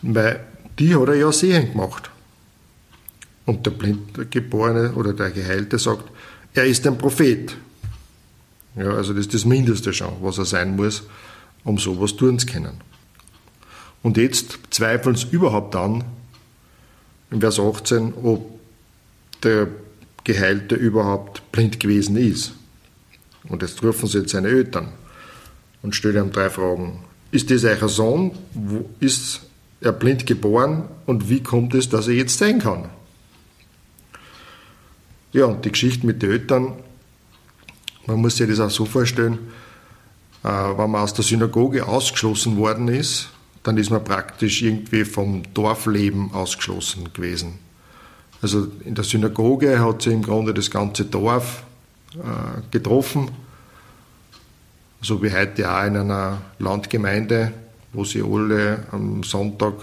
Weil 0.00 0.46
die 0.78 0.94
hat 0.94 1.08
er 1.08 1.14
ja 1.16 1.32
sehen 1.32 1.72
gemacht. 1.72 2.10
Und 3.44 3.66
der 3.66 3.72
Blindgeborene 3.72 4.92
oder 4.92 5.12
der 5.12 5.30
Geheilte 5.30 5.78
sagt, 5.78 6.04
er 6.54 6.64
ist 6.64 6.86
ein 6.86 6.96
Prophet. 6.96 7.56
Ja, 8.76 8.90
also 8.90 9.12
das 9.14 9.26
ist 9.26 9.34
das 9.34 9.44
Mindeste 9.44 9.92
schon, 9.92 10.12
was 10.20 10.38
er 10.38 10.44
sein 10.44 10.76
muss, 10.76 11.02
um 11.64 11.78
sowas 11.78 12.14
tun 12.14 12.38
zu 12.38 12.46
können. 12.46 12.80
Und 14.02 14.18
jetzt 14.18 14.58
zweifeln 14.70 15.16
sie 15.16 15.28
überhaupt 15.30 15.74
an, 15.74 16.04
in 17.30 17.40
Vers 17.40 17.58
18, 17.58 18.14
ob 18.22 18.60
der 19.42 19.68
Geheilte 20.24 20.74
überhaupt 20.74 21.50
blind 21.52 21.80
gewesen 21.80 22.16
ist. 22.16 22.52
Und 23.48 23.62
jetzt 23.62 23.82
rufen 23.82 24.08
sie 24.08 24.18
jetzt 24.18 24.30
seine 24.30 24.48
Eltern 24.48 24.92
und 25.82 25.94
stelle 25.94 26.20
ihm 26.20 26.32
drei 26.32 26.50
Fragen. 26.50 27.04
Ist 27.30 27.50
das 27.50 27.64
euer 27.64 27.88
Sohn? 27.88 28.32
Wo 28.52 28.88
ist 29.00 29.40
er 29.80 29.92
blind 29.92 30.26
geboren? 30.26 30.84
Und 31.06 31.28
wie 31.28 31.42
kommt 31.42 31.74
es, 31.74 31.88
dass 31.88 32.08
er 32.08 32.14
jetzt 32.14 32.38
sein 32.38 32.58
kann? 32.58 32.88
Ja, 35.32 35.46
und 35.46 35.64
die 35.64 35.72
Geschichte 35.72 36.06
mit 36.06 36.22
den 36.22 36.30
Eltern, 36.30 36.72
man 38.06 38.20
muss 38.20 38.36
sich 38.36 38.48
das 38.48 38.60
auch 38.60 38.70
so 38.70 38.84
vorstellen, 38.84 39.38
äh, 40.42 40.48
wenn 40.48 40.90
man 40.90 41.02
aus 41.02 41.14
der 41.14 41.24
Synagoge 41.24 41.86
ausgeschlossen 41.86 42.56
worden 42.56 42.88
ist, 42.88 43.28
dann 43.62 43.76
ist 43.76 43.90
man 43.90 44.04
praktisch 44.04 44.62
irgendwie 44.62 45.04
vom 45.04 45.42
Dorfleben 45.54 46.32
ausgeschlossen 46.32 47.12
gewesen. 47.12 47.58
Also 48.42 48.68
in 48.84 48.94
der 48.94 49.04
Synagoge 49.04 49.80
hat 49.80 50.02
sich 50.02 50.12
im 50.12 50.22
Grunde 50.22 50.54
das 50.54 50.70
ganze 50.70 51.04
Dorf 51.04 51.64
äh, 52.14 52.60
getroffen 52.70 53.30
so 55.06 55.22
wie 55.22 55.32
heute 55.32 55.70
auch 55.70 55.84
in 55.84 55.96
einer 55.96 56.42
Landgemeinde, 56.58 57.52
wo 57.92 58.04
sie 58.04 58.22
alle 58.22 58.86
am 58.90 59.22
Sonntag 59.22 59.74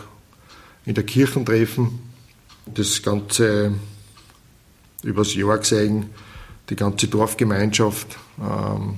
in 0.85 0.95
der 0.95 1.05
Kirche 1.05 1.43
treffen. 1.45 2.11
Das 2.65 3.01
Ganze 3.01 3.73
übers 5.03 5.33
Jahr 5.35 5.57
gesehen, 5.57 6.09
die 6.73 6.75
ganze 6.75 7.07
Dorfgemeinschaft 7.07 8.17
ähm, 8.41 8.97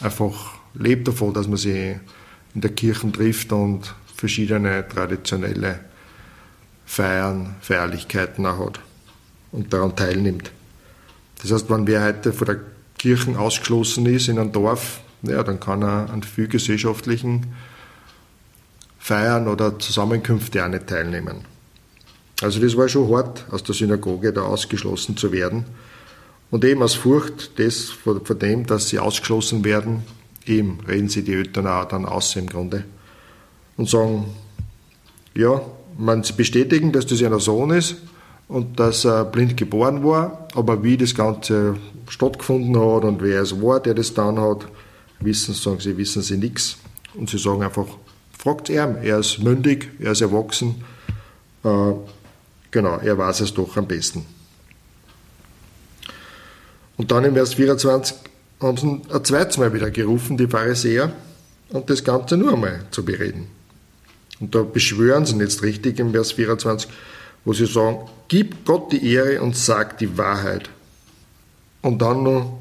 einfach 0.00 0.54
lebt 0.72 1.06
davon, 1.06 1.34
dass 1.34 1.46
man 1.46 1.58
sich 1.58 1.96
in 2.54 2.60
der 2.62 2.70
Kirche 2.70 3.12
trifft 3.12 3.52
und 3.52 3.94
verschiedene 4.16 4.88
traditionelle 4.88 5.80
Feiern, 6.86 7.56
Feierlichkeiten 7.60 8.46
auch 8.46 8.66
hat 8.66 8.80
und 9.52 9.74
daran 9.74 9.94
teilnimmt. 9.94 10.50
Das 11.42 11.52
heißt, 11.52 11.68
wenn 11.68 11.86
wer 11.86 12.02
heute 12.02 12.32
von 12.32 12.46
der 12.46 12.60
Kirche 12.96 13.38
ausgeschlossen 13.38 14.06
ist 14.06 14.28
in 14.28 14.38
einem 14.38 14.52
Dorf, 14.52 15.00
ja, 15.20 15.42
dann 15.42 15.60
kann 15.60 15.82
er 15.82 16.08
an 16.10 16.22
viel 16.22 16.48
gesellschaftlichen 16.48 17.54
Feiern 18.98 19.48
oder 19.48 19.78
Zusammenkünfte 19.78 20.64
auch 20.64 20.68
nicht 20.68 20.86
teilnehmen. 20.86 21.44
Also 22.40 22.58
das 22.58 22.74
war 22.74 22.88
schon 22.88 23.14
hart, 23.14 23.44
aus 23.50 23.62
der 23.62 23.74
Synagoge 23.74 24.32
da 24.32 24.42
ausgeschlossen 24.42 25.18
zu 25.18 25.30
werden. 25.30 25.66
Und 26.50 26.64
eben 26.64 26.82
aus 26.82 26.94
Furcht 26.94 27.58
des, 27.58 27.90
vor, 27.90 28.20
vor 28.24 28.36
dem, 28.36 28.66
dass 28.66 28.88
sie 28.88 28.98
ausgeschlossen 28.98 29.64
werden, 29.64 30.02
eben 30.46 30.78
reden 30.86 31.08
sie 31.08 31.22
die 31.22 31.34
Eltern 31.34 31.66
auch 31.66 31.86
dann 31.86 32.06
aus 32.06 32.36
im 32.36 32.46
Grunde 32.46 32.84
und 33.76 33.88
sagen, 33.88 34.26
ja, 35.34 35.60
man 35.98 36.24
bestätigen, 36.36 36.92
dass 36.92 37.06
das 37.06 37.20
ihr 37.20 37.38
Sohn 37.40 37.70
ist 37.70 37.96
und 38.48 38.78
dass 38.78 39.04
er 39.04 39.24
blind 39.24 39.56
geboren 39.56 40.04
war, 40.04 40.48
aber 40.54 40.82
wie 40.82 40.96
das 40.96 41.14
Ganze 41.14 41.76
stattgefunden 42.08 42.76
hat 42.76 43.04
und 43.04 43.22
wer 43.22 43.42
es 43.42 43.60
war, 43.60 43.80
der 43.80 43.94
das 43.94 44.14
dann 44.14 44.40
hat, 44.40 44.66
wissen, 45.20 45.54
sagen 45.54 45.80
sie, 45.80 45.96
wissen 45.96 46.22
sie 46.22 46.36
nichts. 46.36 46.76
Und 47.14 47.30
sie 47.30 47.38
sagen 47.38 47.62
einfach, 47.62 47.86
fragt 48.36 48.70
er, 48.70 49.00
er 49.02 49.20
ist 49.20 49.38
mündig, 49.42 49.90
er 49.98 50.12
ist 50.12 50.20
erwachsen, 50.20 50.84
äh, 51.64 51.92
genau, 52.70 52.98
er 52.98 53.16
weiß 53.16 53.40
es 53.40 53.54
doch 53.54 53.76
am 53.76 53.86
besten. 53.86 54.26
Und 56.96 57.10
dann 57.10 57.24
im 57.24 57.34
Vers 57.34 57.54
24 57.54 58.16
haben 58.60 58.76
sie 58.76 59.02
ein 59.12 59.24
zweites 59.24 59.58
Mal 59.58 59.72
wieder 59.72 59.90
gerufen, 59.90 60.36
die 60.36 60.46
Pharisäer, 60.46 61.12
und 61.70 61.90
das 61.90 62.04
Ganze 62.04 62.36
nur 62.36 62.52
einmal 62.52 62.86
zu 62.90 63.04
bereden. 63.04 63.48
Und 64.40 64.54
da 64.54 64.62
beschwören 64.62 65.26
sie 65.26 65.36
jetzt 65.38 65.62
richtig 65.62 65.98
im 65.98 66.12
Vers 66.12 66.32
24, 66.32 66.88
wo 67.44 67.52
sie 67.52 67.66
sagen, 67.66 67.98
gib 68.28 68.64
Gott 68.64 68.92
die 68.92 69.12
Ehre 69.12 69.42
und 69.42 69.56
sag 69.56 69.98
die 69.98 70.16
Wahrheit. 70.16 70.68
Und 71.82 72.00
dann 72.00 72.22
noch 72.22 72.58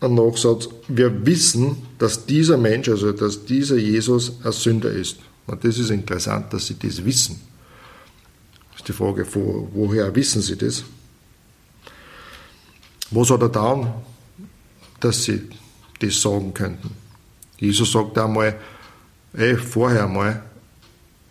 ein 0.00 0.14
Nachsatz, 0.14 0.68
wir 0.88 1.26
wissen, 1.26 1.76
dass 1.98 2.26
dieser 2.26 2.56
Mensch, 2.56 2.88
also 2.88 3.12
dass 3.12 3.44
dieser 3.44 3.76
Jesus 3.76 4.32
ein 4.44 4.52
Sünder 4.52 4.90
ist. 4.90 5.18
Und 5.46 5.64
das 5.64 5.78
ist 5.78 5.90
interessant, 5.90 6.52
dass 6.52 6.66
sie 6.66 6.78
das 6.78 7.04
wissen. 7.04 7.40
Das 8.72 8.80
ist 8.80 8.88
die 8.88 8.92
Frage, 8.92 9.26
woher 9.34 10.14
wissen 10.14 10.42
sie 10.42 10.56
das? 10.56 10.84
Was 13.10 13.30
hat 13.30 13.40
er 13.40 13.48
getan, 13.48 13.92
dass 15.00 15.24
sie 15.24 15.48
das 16.00 16.20
sagen 16.20 16.52
könnten? 16.52 16.90
Jesus 17.58 17.92
sagt 17.92 18.18
einmal, 18.18 18.58
ey, 19.32 19.56
vorher 19.56 20.06
mal, 20.06 20.42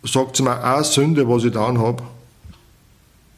sagt 0.03 0.38
sie 0.38 0.43
mir 0.43 0.63
eine 0.63 0.83
Sünde, 0.83 1.27
was 1.27 1.43
ich 1.43 1.51
getan 1.51 1.77
habe, 1.77 2.03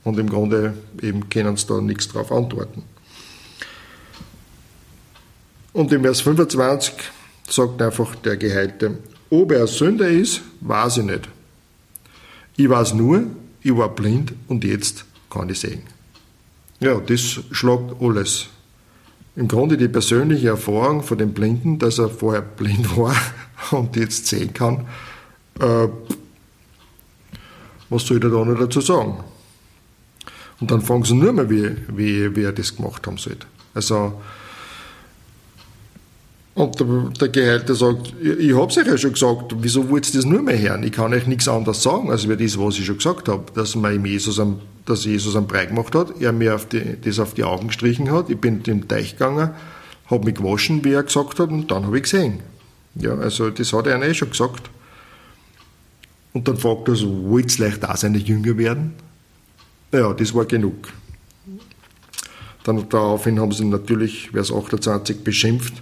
und 0.03 0.17
im 0.19 0.29
Grunde 0.29 0.73
eben 1.01 1.27
können 1.27 1.57
sie 1.57 1.67
da 1.67 1.81
nichts 1.81 2.07
darauf 2.07 2.31
antworten. 2.31 2.83
Und 5.73 5.91
im 5.91 6.03
Vers 6.03 6.21
25 6.21 6.93
sagt 7.49 7.81
einfach 7.81 8.15
der 8.15 8.37
Geheilte, 8.37 8.99
ob 9.29 9.51
er 9.51 9.67
Sünder 9.67 10.07
ist, 10.07 10.41
weiß 10.61 10.97
ich 10.97 11.03
nicht. 11.03 11.27
Ich 12.55 12.69
weiß 12.69 12.93
nur, 12.93 13.23
ich 13.61 13.75
war 13.75 13.89
blind 13.89 14.33
und 14.47 14.63
jetzt 14.63 15.05
kann 15.29 15.49
ich 15.49 15.59
sehen. 15.59 15.83
Ja, 16.79 16.99
das 16.99 17.39
schlagt 17.51 17.95
alles. 17.99 18.47
Im 19.35 19.47
Grunde 19.47 19.77
die 19.77 19.87
persönliche 19.87 20.49
Erfahrung 20.49 21.03
von 21.03 21.17
dem 21.17 21.33
Blinden, 21.33 21.79
dass 21.79 21.99
er 21.99 22.09
vorher 22.09 22.41
blind 22.41 22.95
war 22.97 23.15
und 23.71 23.95
jetzt 23.95 24.27
sehen 24.27 24.53
kann, 24.53 24.87
äh, 25.59 25.87
was 27.89 28.05
soll 28.05 28.17
ich 28.17 28.23
da 28.23 28.29
noch 28.29 28.59
dazu 28.59 28.81
sagen? 28.81 29.23
Und 30.59 30.71
dann 30.71 30.81
fragen 30.81 31.03
sie 31.03 31.13
nur 31.13 31.33
mehr, 31.33 31.49
wie, 31.49 31.75
wie, 31.95 32.35
wie 32.35 32.43
er 32.43 32.51
das 32.51 32.75
gemacht 32.75 33.05
haben 33.05 33.17
sollte. 33.17 33.45
Also, 33.73 34.19
und 36.55 36.79
der, 36.79 36.87
der 37.21 37.29
Geheilte 37.29 37.75
sagt, 37.75 38.13
ich, 38.19 38.39
ich 38.39 38.55
habe 38.55 38.71
es 38.71 38.77
euch 38.77 38.87
ja 38.87 38.97
schon 38.97 39.13
gesagt, 39.13 39.53
wieso 39.59 39.87
wollt 39.89 40.07
ihr 40.09 40.15
das 40.15 40.25
nur 40.25 40.41
mehr 40.41 40.59
hören? 40.59 40.81
Ich 40.81 40.91
kann 40.91 41.13
euch 41.13 41.27
nichts 41.27 41.47
anderes 41.47 41.83
sagen, 41.83 42.09
als 42.09 42.27
wie 42.27 42.35
das, 42.35 42.57
was 42.57 42.79
ich 42.79 42.85
schon 42.85 42.97
gesagt 42.97 43.29
habe, 43.29 43.43
dass, 43.53 43.75
man 43.75 44.03
Jesus 44.03 44.39
am, 44.39 44.59
dass 44.87 45.03
Jesus 45.03 45.35
einen 45.35 45.47
Brei 45.47 45.65
gemacht 45.65 45.93
hat, 45.95 46.19
er 46.21 46.31
mir 46.31 46.55
auf 46.55 46.65
die, 46.65 46.99
das 47.01 47.19
auf 47.19 47.33
die 47.33 47.43
Augen 47.43 47.67
gestrichen 47.67 48.11
hat, 48.11 48.29
ich 48.29 48.39
bin 48.39 48.57
in 48.57 48.63
den 48.63 48.87
Teich 48.87 49.11
gegangen, 49.11 49.51
habe 50.09 50.25
mich 50.25 50.35
gewaschen, 50.35 50.83
wie 50.83 50.93
er 50.93 51.03
gesagt 51.03 51.39
hat, 51.39 51.49
und 51.49 51.69
dann 51.69 51.85
habe 51.85 51.97
ich 51.97 52.03
gesehen. 52.03 52.39
Ja, 52.95 53.13
also 53.15 53.49
das 53.49 53.73
hat 53.73 53.85
er 53.85 54.01
eh 54.01 54.13
schon 54.13 54.29
gesagt. 54.29 54.69
Und 56.33 56.47
dann 56.47 56.57
fragt 56.57 56.87
er 56.87 56.95
so, 56.95 57.29
wollt 57.29 57.59
ihr 57.59 57.65
leicht 57.65 57.83
auch 57.83 57.97
seine 57.97 58.17
Jünger 58.17 58.57
werden? 58.57 58.93
Ja, 59.91 60.13
das 60.13 60.33
war 60.33 60.45
genug. 60.45 60.93
Dann 62.63 62.87
daraufhin 62.89 63.39
haben 63.39 63.51
sie 63.51 63.65
natürlich, 63.65 64.31
Vers 64.31 64.51
28, 64.51 65.23
beschimpft 65.23 65.73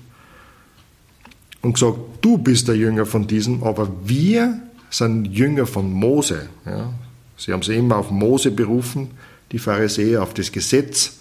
und 1.62 1.74
gesagt, 1.74 1.98
du 2.22 2.38
bist 2.38 2.68
der 2.68 2.76
Jünger 2.76 3.06
von 3.06 3.28
diesem, 3.28 3.64
aber 3.64 3.92
wir 4.04 4.62
sind 4.90 5.26
Jünger 5.26 5.66
von 5.68 5.92
Mose. 5.92 6.50
Ja. 6.66 6.92
Sie 7.38 7.52
haben 7.52 7.62
sich 7.62 7.78
immer 7.78 7.98
auf 7.98 8.12
Mose 8.12 8.52
berufen, 8.52 9.12
die 9.52 9.60
Pharisäer 9.60 10.24
auf 10.24 10.34
das 10.34 10.52
Gesetz 10.52 11.20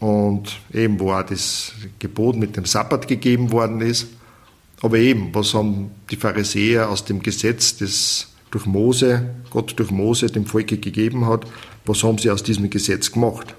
und 0.00 0.60
eben 0.72 1.00
wo 1.00 1.12
auch 1.12 1.22
das 1.22 1.72
Gebot 1.98 2.36
mit 2.36 2.56
dem 2.56 2.64
Sabbat 2.64 3.08
gegeben 3.08 3.52
worden 3.52 3.80
ist. 3.80 4.08
Aber 4.82 4.98
eben, 4.98 5.34
was 5.34 5.54
haben 5.54 5.90
die 6.10 6.16
Pharisäer 6.16 6.90
aus 6.90 7.04
dem 7.04 7.22
Gesetz, 7.22 7.76
das 7.76 8.28
durch 8.50 8.66
Mose, 8.66 9.34
Gott 9.50 9.78
durch 9.78 9.90
Mose 9.90 10.26
dem 10.26 10.46
Volke 10.46 10.78
gegeben 10.78 11.26
hat, 11.26 11.46
was 11.86 12.02
haben 12.02 12.18
sie 12.18 12.30
aus 12.30 12.42
diesem 12.42 12.70
Gesetz 12.70 13.12
gemacht? 13.12 13.54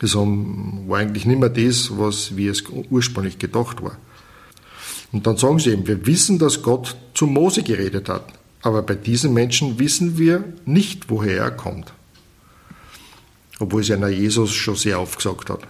Das 0.00 0.14
war 0.16 0.26
eigentlich 0.98 1.24
nicht 1.24 1.38
mehr 1.38 1.48
das, 1.48 1.96
was, 1.96 2.36
wie 2.36 2.48
es 2.48 2.64
ursprünglich 2.90 3.38
gedacht 3.38 3.82
war. 3.82 3.96
Und 5.12 5.26
dann 5.26 5.36
sagen 5.36 5.60
sie 5.60 5.70
eben, 5.70 5.86
wir 5.86 6.04
wissen, 6.06 6.38
dass 6.38 6.62
Gott 6.62 6.96
zu 7.14 7.26
Mose 7.26 7.62
geredet 7.62 8.08
hat, 8.08 8.32
aber 8.64 8.80
bei 8.80 8.94
diesen 8.94 9.34
Menschen 9.34 9.78
wissen 9.78 10.16
wir 10.16 10.42
nicht, 10.64 11.10
woher 11.10 11.36
er 11.36 11.50
kommt. 11.50 11.92
Obwohl 13.60 13.82
es 13.82 13.88
ja 13.88 14.08
Jesus 14.08 14.54
schon 14.54 14.74
sehr 14.74 14.98
oft 14.98 15.18
gesagt 15.18 15.50
hat. 15.50 15.60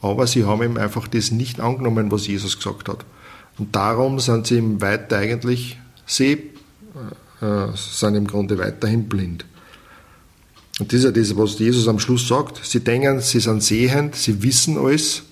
Aber 0.00 0.26
sie 0.26 0.44
haben 0.44 0.62
ihm 0.62 0.78
einfach 0.78 1.06
das 1.06 1.30
nicht 1.30 1.60
angenommen, 1.60 2.10
was 2.10 2.26
Jesus 2.26 2.56
gesagt 2.56 2.88
hat. 2.88 3.04
Und 3.58 3.76
darum 3.76 4.18
sind 4.18 4.46
sie 4.46 4.56
ihm 4.56 4.80
weiter 4.80 5.18
eigentlich 5.18 5.78
seh, 6.06 6.32
äh, 7.42 7.66
sind 7.74 8.14
im 8.14 8.26
Grunde 8.26 8.56
weiterhin 8.56 9.06
blind. 9.06 9.44
Und 10.80 10.90
das 10.90 11.00
ist 11.00 11.04
ja 11.04 11.10
das, 11.10 11.36
was 11.36 11.58
Jesus 11.58 11.86
am 11.86 11.98
Schluss 11.98 12.26
sagt. 12.26 12.64
Sie 12.64 12.80
denken, 12.80 13.20
sie 13.20 13.40
sind 13.40 13.62
sehend, 13.62 14.16
sie 14.16 14.42
wissen 14.42 14.78
alles. 14.78 15.22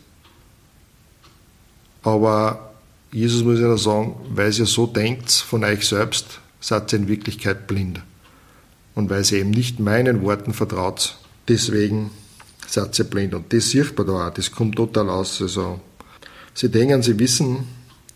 Aber 2.02 2.71
Jesus 3.12 3.44
muss 3.44 3.61
ja 3.61 3.77
sagen, 3.77 4.16
weil 4.31 4.53
ihr 4.53 4.64
so 4.64 4.87
denkt 4.87 5.31
von 5.31 5.64
euch 5.64 5.87
selbst, 5.87 6.40
seid 6.61 6.92
ihr 6.92 7.01
in 7.01 7.09
Wirklichkeit 7.09 7.66
blind. 7.66 8.01
Und 8.94 9.11
weil 9.11 9.22
ihr 9.22 9.40
eben 9.40 9.51
nicht 9.51 9.81
meinen 9.81 10.22
Worten 10.22 10.55
vertraut, 10.55 11.16
deswegen 11.46 12.11
seid 12.66 12.98
ihr 12.98 13.05
blind. 13.05 13.35
Und 13.35 13.53
das 13.53 13.68
sieht 13.68 13.96
man 13.98 14.07
da 14.07 14.29
auch, 14.29 14.35
das 14.35 14.51
kommt 14.51 14.77
total 14.77 15.11
aus. 15.11 15.42
Also, 15.42 15.81
sie 16.55 16.70
denken, 16.70 17.03
sie 17.03 17.18
wissen 17.18 17.66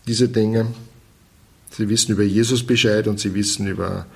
diese 0.07 0.29
Dinge. 0.29 0.67
Sie 1.69 1.87
wissen 1.89 2.13
über 2.13 2.23
Jesus 2.23 2.65
Bescheid 2.65 3.07
und 3.07 3.19
sie 3.19 3.35
wissen 3.35 3.67
über 3.67 4.07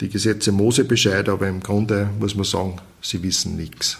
die 0.00 0.08
Gesetze 0.08 0.50
Mose 0.50 0.84
Bescheid, 0.84 1.28
aber 1.28 1.46
im 1.46 1.60
Grunde 1.60 2.08
muss 2.18 2.34
man 2.34 2.44
sagen, 2.44 2.80
sie 3.02 3.22
wissen 3.22 3.56
nichts. 3.56 3.98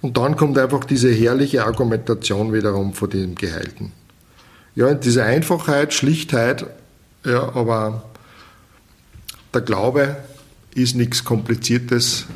Und 0.00 0.16
dann 0.16 0.36
kommt 0.36 0.56
einfach 0.56 0.84
diese 0.84 1.12
herrliche 1.12 1.66
Argumentation 1.66 2.54
wiederum 2.54 2.94
von 2.94 3.10
dem 3.10 3.34
Geheilten. 3.34 3.92
Ja, 4.74 4.94
diese 4.94 5.24
Einfachheit, 5.24 5.92
Schlichtheit, 5.92 6.66
ja, 7.24 7.54
aber 7.54 8.04
der 9.52 9.62
Glaube 9.62 10.16
ist 10.74 10.94
nichts 10.94 11.24
Kompliziertes, 11.24 12.26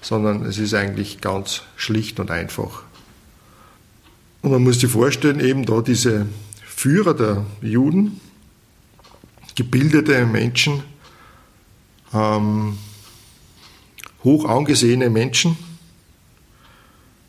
sondern 0.00 0.44
es 0.46 0.58
ist 0.58 0.74
eigentlich 0.74 1.20
ganz 1.20 1.62
schlicht 1.76 2.18
und 2.18 2.30
einfach. 2.30 2.82
Und 4.42 4.52
man 4.52 4.62
muss 4.62 4.80
sich 4.80 4.90
vorstellen, 4.90 5.40
eben 5.40 5.66
da 5.66 5.82
diese 5.82 6.26
Führer 6.64 7.14
der 7.14 7.44
Juden, 7.60 8.20
gebildete 9.54 10.24
Menschen, 10.26 10.82
ähm, 12.14 12.78
hoch 14.24 14.44
angesehene 14.44 15.10
Menschen 15.10 15.58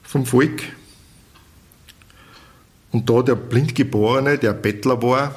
vom 0.03 0.25
Volk. 0.25 0.63
Und 2.91 3.09
da 3.09 3.21
der 3.21 3.35
Blindgeborene, 3.35 4.37
der 4.37 4.53
Bettler 4.53 5.01
war, 5.01 5.35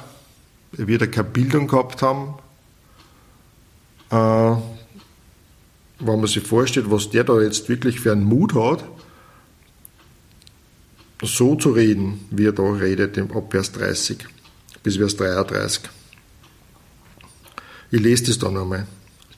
der 0.77 0.87
wieder 0.87 1.07
keine 1.07 1.29
Bildung 1.29 1.67
gehabt 1.67 2.01
haben, 2.01 2.35
äh, 4.09 4.57
wenn 5.99 6.19
man 6.19 6.27
sich 6.27 6.45
vorstellt, 6.45 6.89
was 6.89 7.09
der 7.09 7.23
da 7.23 7.39
jetzt 7.41 7.69
wirklich 7.69 7.99
für 7.99 8.11
einen 8.11 8.23
Mut 8.23 8.55
hat, 8.55 8.83
so 11.21 11.55
zu 11.55 11.71
reden, 11.71 12.25
wie 12.31 12.47
er 12.47 12.51
da 12.51 12.63
redet, 12.63 13.17
ab 13.17 13.51
Vers 13.51 13.71
30 13.71 14.25
bis 14.81 14.97
Vers 14.97 15.15
33. 15.15 15.83
Ich 17.91 18.01
lese 18.01 18.25
das 18.25 18.39
dann 18.39 18.57
einmal. 18.57 18.87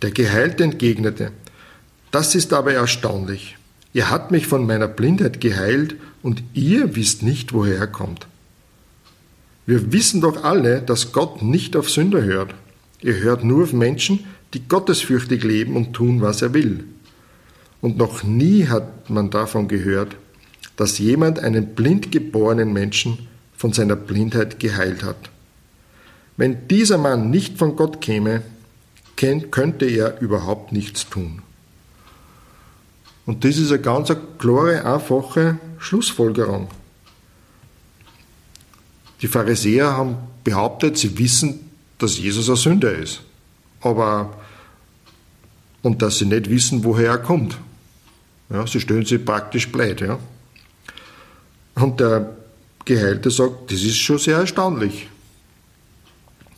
Der 0.01 0.11
Geheilte 0.11 0.63
entgegnete, 0.63 1.31
das 2.11 2.33
ist 2.33 2.53
aber 2.53 2.73
erstaunlich. 2.73 3.57
Ihr 3.95 4.09
habt 4.09 4.29
mich 4.29 4.45
von 4.45 4.65
meiner 4.67 4.89
Blindheit 4.89 5.39
geheilt 5.39 5.95
und 6.21 6.43
ihr 6.53 6.97
wisst 6.97 7.23
nicht, 7.23 7.53
woher 7.53 7.77
er 7.77 7.87
kommt. 7.87 8.27
Wir 9.65 9.93
wissen 9.93 10.19
doch 10.19 10.43
alle, 10.43 10.81
dass 10.81 11.13
Gott 11.13 11.41
nicht 11.41 11.77
auf 11.77 11.89
Sünder 11.89 12.21
hört. 12.21 12.53
Er 13.01 13.17
hört 13.21 13.45
nur 13.45 13.63
auf 13.63 13.71
Menschen, 13.71 14.25
die 14.53 14.67
gottesfürchtig 14.67 15.45
leben 15.45 15.77
und 15.77 15.93
tun, 15.93 16.19
was 16.19 16.41
er 16.41 16.53
will. 16.53 16.83
Und 17.79 17.95
noch 17.95 18.21
nie 18.21 18.67
hat 18.67 19.09
man 19.09 19.29
davon 19.29 19.69
gehört, 19.69 20.17
dass 20.75 20.99
jemand 20.99 21.39
einen 21.39 21.67
blind 21.67 22.11
geborenen 22.11 22.73
Menschen 22.73 23.29
von 23.55 23.71
seiner 23.71 23.95
Blindheit 23.95 24.59
geheilt 24.59 25.03
hat. 25.03 25.29
Wenn 26.35 26.67
dieser 26.67 26.97
Mann 26.97 27.29
nicht 27.29 27.57
von 27.57 27.77
Gott 27.77 28.01
käme, 28.01 28.41
könnte 29.15 29.85
er 29.85 30.19
überhaupt 30.19 30.73
nichts 30.73 31.09
tun. 31.09 31.44
Und 33.25 33.43
das 33.43 33.57
ist 33.57 33.71
eine 33.71 33.81
ganz 33.81 34.13
klare, 34.37 34.85
einfache 34.85 35.57
Schlussfolgerung. 35.79 36.69
Die 39.21 39.27
Pharisäer 39.27 39.97
haben 39.97 40.17
behauptet, 40.43 40.97
sie 40.97 41.17
wissen, 41.17 41.71
dass 41.97 42.17
Jesus 42.17 42.49
ein 42.49 42.55
Sünder 42.55 42.93
ist. 42.93 43.21
Aber, 43.81 44.37
und 45.81 46.01
dass 46.01 46.19
sie 46.19 46.25
nicht 46.25 46.49
wissen, 46.49 46.83
woher 46.83 47.11
er 47.11 47.17
kommt. 47.17 47.57
Ja, 48.49 48.67
sie 48.67 48.79
stellen 48.79 49.05
sich 49.05 49.23
praktisch 49.23 49.71
blöd. 49.71 50.01
Ja. 50.01 50.19
Und 51.75 51.99
der 51.99 52.35
Geheilte 52.83 53.31
sagt, 53.31 53.71
das 53.71 53.81
ist 53.81 53.97
schon 53.97 54.19
sehr 54.19 54.37
erstaunlich, 54.37 55.07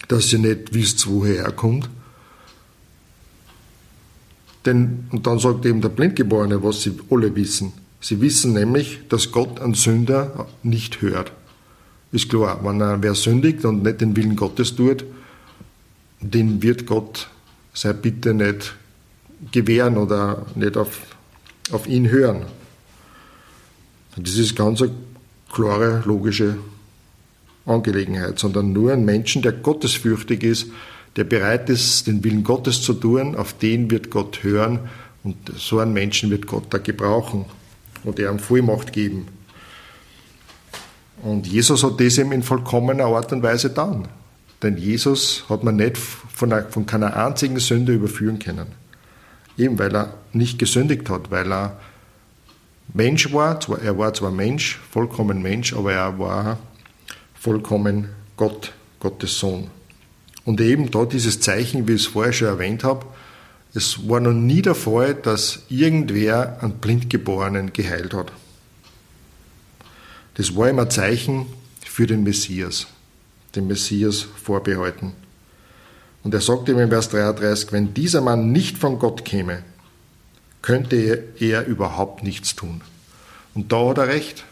dass 0.09 0.33
ihr 0.33 0.39
nicht 0.39 0.73
wisst, 0.73 1.07
woher 1.07 1.45
er 1.45 1.51
kommt. 1.51 1.89
Denn, 4.67 5.05
und 5.11 5.25
dann 5.25 5.39
sagt 5.39 5.65
eben 5.65 5.79
der 5.79 5.89
Blindgeborene, 5.89 6.61
was 6.61 6.81
sie 6.81 6.91
alle 7.09 7.33
wissen. 7.37 7.71
Sie 8.01 8.19
wissen 8.19 8.51
nämlich, 8.51 8.99
dass 9.07 9.31
Gott 9.31 9.61
einen 9.61 9.75
Sünder 9.75 10.45
nicht 10.61 11.01
hört. 11.01 11.31
Ist 12.11 12.29
klar, 12.29 12.59
wenn 12.63 12.81
er 12.81 13.01
wer 13.01 13.15
sündigt 13.15 13.63
und 13.63 13.83
nicht 13.83 14.01
den 14.01 14.15
Willen 14.17 14.35
Gottes 14.35 14.75
tut, 14.75 15.05
den 16.19 16.61
wird 16.61 16.85
Gott 16.85 17.29
seine 17.73 17.93
Bitte 17.93 18.33
nicht 18.33 18.75
gewähren 19.51 19.97
oder 19.97 20.45
nicht 20.55 20.75
auf, 20.75 20.99
auf 21.71 21.87
ihn 21.87 22.09
hören. 22.09 22.43
Das 24.17 24.37
ist 24.37 24.53
ganz 24.55 24.81
eine 24.81 24.91
klare, 25.49 26.03
logische 26.05 26.57
Angelegenheit, 27.65 28.37
sondern 28.37 28.73
nur 28.73 28.91
ein 28.91 29.05
Menschen, 29.05 29.41
der 29.41 29.53
gottesfürchtig 29.53 30.43
ist, 30.43 30.67
der 31.17 31.23
bereit 31.23 31.69
ist, 31.69 32.07
den 32.07 32.23
Willen 32.23 32.43
Gottes 32.43 32.81
zu 32.81 32.93
tun, 32.93 33.35
auf 33.35 33.53
den 33.53 33.89
wird 33.91 34.11
Gott 34.11 34.43
hören 34.43 34.79
und 35.23 35.35
so 35.57 35.79
einen 35.79 35.93
Menschen 35.93 36.29
wird 36.29 36.47
Gott 36.47 36.65
da 36.69 36.77
gebrauchen 36.77 37.45
und 38.03 38.19
er 38.19 38.31
ihm 38.31 38.39
Vollmacht 38.39 38.93
geben. 38.93 39.27
Und 41.23 41.47
Jesus 41.47 41.83
hat 41.83 41.99
das 41.99 42.19
eben 42.19 42.31
in 42.31 42.43
vollkommener 42.43 43.05
Art 43.05 43.31
und 43.33 43.41
Weise 43.41 43.69
getan. 43.69 44.07
Denn 44.61 44.77
Jesus 44.77 45.43
hat 45.49 45.63
man 45.63 45.75
nicht 45.75 45.97
von, 45.97 46.53
einer, 46.53 46.69
von 46.69 46.85
keiner 46.85 47.15
einzigen 47.15 47.59
Sünde 47.59 47.93
überführen 47.93 48.39
können. 48.39 48.67
Eben 49.57 49.77
weil 49.79 49.95
er 49.95 50.13
nicht 50.33 50.59
gesündigt 50.59 51.09
hat, 51.09 51.31
weil 51.31 51.51
er 51.51 51.79
Mensch 52.93 53.33
war, 53.33 53.59
zwar, 53.59 53.81
er 53.81 53.97
war 53.97 54.13
zwar 54.13 54.31
Mensch, 54.31 54.79
vollkommen 54.91 55.41
Mensch, 55.41 55.73
aber 55.73 55.93
er 55.93 56.17
war 56.19 56.59
vollkommen 57.33 58.09
Gott, 58.35 58.71
Gottes 58.99 59.37
Sohn. 59.39 59.69
Und 60.47 60.61
eben 60.61 60.91
da 60.91 61.03
dieses 61.03 61.41
Zeichen, 61.41 61.89
wie 61.89 61.95
ich 61.95 62.03
es 62.03 62.07
vorher 62.07 62.31
schon 62.31 62.47
erwähnt 62.47 62.85
habe, 62.85 63.05
es 63.73 64.07
war 64.07 64.21
noch 64.21 64.31
nie 64.31 64.61
der 64.61 64.75
Fall, 64.75 65.13
dass 65.13 65.63
irgendwer 65.67 66.63
einen 66.63 66.77
Blindgeborenen 66.77 67.73
geheilt 67.73 68.13
hat. 68.13 68.31
Das 70.35 70.55
war 70.55 70.69
immer 70.69 70.83
ein 70.83 70.89
Zeichen 70.89 71.47
für 71.85 72.07
den 72.07 72.23
Messias, 72.23 72.87
den 73.55 73.67
Messias 73.67 74.21
vorbehalten. 74.21 75.11
Und 76.23 76.33
er 76.33 76.39
sagt 76.39 76.69
ihm 76.69 76.79
in 76.79 76.87
Vers 76.87 77.09
33, 77.09 77.73
wenn 77.73 77.93
dieser 77.93 78.21
Mann 78.21 78.53
nicht 78.53 78.77
von 78.77 78.99
Gott 78.99 79.25
käme, 79.25 79.63
könnte 80.61 81.25
er 81.39 81.65
überhaupt 81.65 82.23
nichts 82.23 82.55
tun. 82.55 82.79
Und 83.53 83.73
da 83.73 83.89
hat 83.89 83.97
er 83.97 84.07
recht. 84.07 84.45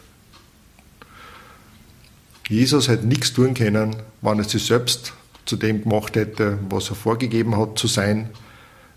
Jesus 2.50 2.88
hätte 2.88 3.06
nichts 3.06 3.32
tun 3.32 3.54
können, 3.54 3.96
wenn 4.20 4.38
er 4.38 4.44
sich 4.44 4.66
selbst 4.66 5.14
zu 5.46 5.56
dem 5.56 5.82
gemacht 5.82 6.16
hätte, 6.16 6.58
was 6.68 6.90
er 6.90 6.96
vorgegeben 6.96 7.56
hat 7.56 7.78
zu 7.78 7.86
sein, 7.86 8.30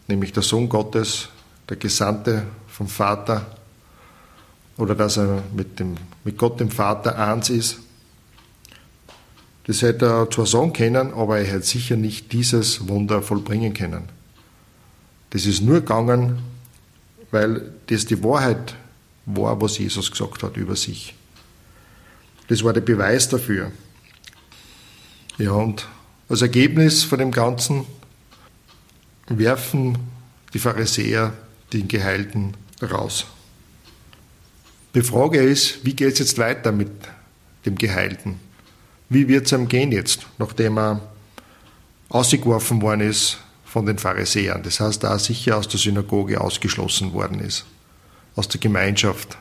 nämlich 0.07 0.33
der 0.33 0.43
Sohn 0.43 0.67
Gottes, 0.67 1.29
der 1.69 1.77
Gesandte 1.77 2.43
vom 2.67 2.87
Vater, 2.87 3.45
oder 4.77 4.95
dass 4.95 5.17
er 5.17 5.43
mit, 5.55 5.79
dem, 5.79 5.95
mit 6.23 6.37
Gott, 6.37 6.59
dem 6.59 6.71
Vater, 6.71 7.17
eins 7.17 7.49
ist. 7.49 7.79
Das 9.67 9.81
hätte 9.81 10.05
er 10.05 10.29
zwar 10.31 10.45
sagen 10.45 10.73
können, 10.73 11.13
aber 11.13 11.37
er 11.39 11.45
hätte 11.45 11.65
sicher 11.65 11.95
nicht 11.95 12.31
dieses 12.31 12.87
Wunder 12.87 13.21
vollbringen 13.21 13.73
können. 13.73 14.09
Das 15.29 15.45
ist 15.45 15.61
nur 15.61 15.81
gegangen, 15.81 16.39
weil 17.29 17.73
das 17.87 18.05
die 18.05 18.23
Wahrheit 18.23 18.75
war, 19.25 19.61
was 19.61 19.77
Jesus 19.77 20.09
gesagt 20.09 20.41
hat 20.41 20.57
über 20.57 20.75
sich. 20.75 21.13
Das 22.47 22.63
war 22.63 22.73
der 22.73 22.81
Beweis 22.81 23.29
dafür. 23.29 23.71
Ja, 25.37 25.51
und 25.51 25.87
als 26.29 26.43
Ergebnis 26.43 27.03
von 27.03 27.17
dem 27.17 27.31
Ganzen 27.31 27.85
werfen 29.27 29.97
die 30.53 30.59
Pharisäer 30.59 31.33
den 31.73 31.87
Geheilten 31.87 32.55
raus. 32.81 33.25
Die 34.93 35.01
Frage 35.01 35.39
ist, 35.39 35.83
wie 35.83 35.95
geht 35.95 36.13
es 36.13 36.19
jetzt 36.19 36.37
weiter 36.37 36.71
mit 36.71 36.91
dem 37.65 37.75
Geheilten? 37.75 38.39
Wie 39.09 39.27
wird 39.27 39.47
es 39.47 39.51
ihm 39.51 39.67
gehen 39.67 39.91
jetzt, 39.91 40.27
nachdem 40.37 40.77
er 40.77 41.01
ausgeworfen 42.09 42.81
worden 42.81 43.01
ist 43.01 43.39
von 43.65 43.85
den 43.85 43.97
Pharisäern? 43.97 44.61
Das 44.61 44.79
heißt, 44.79 45.03
da 45.03 45.11
er 45.11 45.19
sicher 45.19 45.57
aus 45.57 45.67
der 45.67 45.79
Synagoge 45.79 46.39
ausgeschlossen 46.39 47.13
worden 47.13 47.39
ist, 47.39 47.65
aus 48.35 48.47
der 48.47 48.59
Gemeinschaft, 48.59 49.37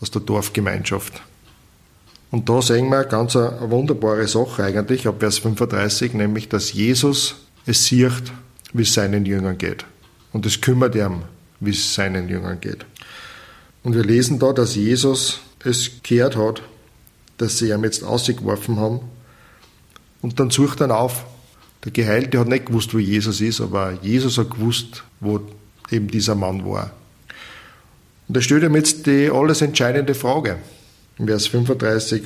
aus 0.00 0.10
der 0.10 0.22
Dorfgemeinschaft. 0.22 1.22
Und 2.30 2.48
da 2.48 2.62
sehen 2.62 2.88
wir 2.90 3.04
ganz 3.04 3.34
eine 3.34 3.70
wunderbare 3.70 4.28
Sache 4.28 4.64
eigentlich, 4.64 5.08
ab 5.08 5.16
Vers 5.18 5.38
35, 5.38 6.14
nämlich, 6.14 6.48
dass 6.48 6.72
Jesus 6.72 7.36
es 7.66 7.84
sieht, 7.86 8.32
wie 8.72 8.82
es 8.82 8.94
seinen 8.94 9.26
Jüngern 9.26 9.58
geht. 9.58 9.84
Und 10.32 10.46
es 10.46 10.60
kümmert 10.60 10.94
ihn, 10.94 11.22
wie 11.58 11.70
es 11.70 11.94
seinen 11.94 12.28
Jüngern 12.28 12.60
geht. 12.60 12.86
Und 13.82 13.94
wir 13.94 14.04
lesen 14.04 14.38
da, 14.38 14.52
dass 14.52 14.76
Jesus 14.76 15.40
es 15.64 15.90
gehört 16.02 16.36
hat, 16.36 16.62
dass 17.38 17.58
sie 17.58 17.70
ihm 17.70 17.82
jetzt 17.84 18.04
ausgeworfen 18.04 18.78
haben. 18.78 19.00
Und 20.22 20.38
dann 20.38 20.50
sucht 20.50 20.80
er 20.80 20.96
auf. 20.96 21.24
Der 21.84 21.92
Geheilte 21.92 22.38
hat 22.38 22.48
nicht 22.48 22.66
gewusst, 22.66 22.92
wo 22.94 22.98
Jesus 22.98 23.40
ist, 23.40 23.60
aber 23.60 23.98
Jesus 24.02 24.36
hat 24.38 24.50
gewusst, 24.50 25.02
wo 25.18 25.40
eben 25.90 26.08
dieser 26.08 26.34
Mann 26.34 26.64
war. 26.64 26.92
Und 28.28 28.36
er 28.36 28.42
stellt 28.42 28.62
ihm 28.62 28.76
jetzt 28.76 29.06
die 29.06 29.30
alles 29.30 29.62
entscheidende 29.62 30.14
Frage. 30.14 30.58
Im 31.20 31.26
Vers 31.26 31.48
35, 31.48 32.22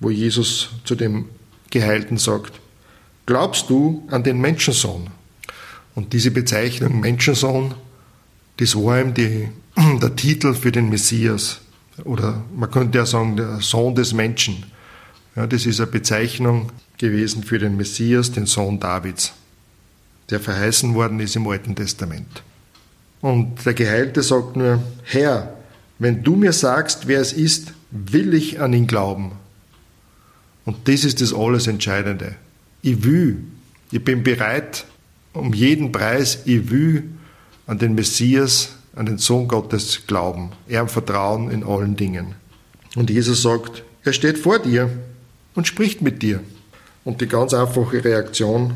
wo 0.00 0.08
Jesus 0.08 0.70
zu 0.84 0.94
dem 0.94 1.26
Geheilten 1.68 2.16
sagt, 2.16 2.58
glaubst 3.26 3.68
du 3.68 4.02
an 4.10 4.22
den 4.22 4.40
Menschensohn? 4.40 5.10
Und 5.94 6.14
diese 6.14 6.30
Bezeichnung 6.30 7.00
Menschensohn, 7.00 7.74
das 8.56 8.74
war 8.74 8.98
ihm 8.98 9.12
die, 9.12 9.50
der 10.00 10.16
Titel 10.16 10.54
für 10.54 10.72
den 10.72 10.88
Messias. 10.88 11.60
Oder 12.04 12.42
man 12.56 12.70
könnte 12.70 12.96
ja 12.96 13.04
sagen, 13.04 13.36
der 13.36 13.60
Sohn 13.60 13.94
des 13.94 14.14
Menschen. 14.14 14.64
Ja, 15.36 15.46
das 15.46 15.66
ist 15.66 15.78
eine 15.78 15.90
Bezeichnung 15.90 16.72
gewesen 16.96 17.42
für 17.44 17.58
den 17.58 17.76
Messias, 17.76 18.32
den 18.32 18.46
Sohn 18.46 18.80
Davids, 18.80 19.34
der 20.30 20.40
verheißen 20.40 20.94
worden 20.94 21.20
ist 21.20 21.36
im 21.36 21.46
Alten 21.46 21.76
Testament. 21.76 22.42
Und 23.20 23.66
der 23.66 23.74
Geheilte 23.74 24.22
sagt 24.22 24.56
nur, 24.56 24.82
Herr, 25.02 25.58
wenn 25.98 26.22
du 26.22 26.36
mir 26.36 26.54
sagst, 26.54 27.06
wer 27.06 27.20
es 27.20 27.34
ist, 27.34 27.74
will 27.90 28.34
ich 28.34 28.60
an 28.60 28.72
ihn 28.72 28.86
glauben. 28.86 29.32
Und 30.64 30.88
das 30.88 31.04
ist 31.04 31.20
das 31.20 31.32
alles 31.32 31.66
Entscheidende. 31.66 32.36
Ich 32.82 33.02
will, 33.04 33.44
ich 33.90 34.04
bin 34.04 34.22
bereit, 34.22 34.84
um 35.32 35.52
jeden 35.52 35.92
Preis, 35.92 36.42
ich 36.44 36.70
will 36.70 37.04
an 37.66 37.78
den 37.78 37.94
Messias, 37.94 38.74
an 38.94 39.06
den 39.06 39.18
Sohn 39.18 39.48
Gottes 39.48 40.06
glauben, 40.06 40.50
er 40.66 40.86
vertrauen 40.88 41.50
in 41.50 41.64
allen 41.64 41.96
Dingen. 41.96 42.34
Und 42.96 43.10
Jesus 43.10 43.42
sagt, 43.42 43.82
er 44.02 44.12
steht 44.12 44.38
vor 44.38 44.58
dir 44.58 44.90
und 45.54 45.66
spricht 45.66 46.02
mit 46.02 46.22
dir. 46.22 46.40
Und 47.04 47.20
die 47.20 47.26
ganz 47.26 47.54
einfache 47.54 48.04
Reaktion, 48.04 48.74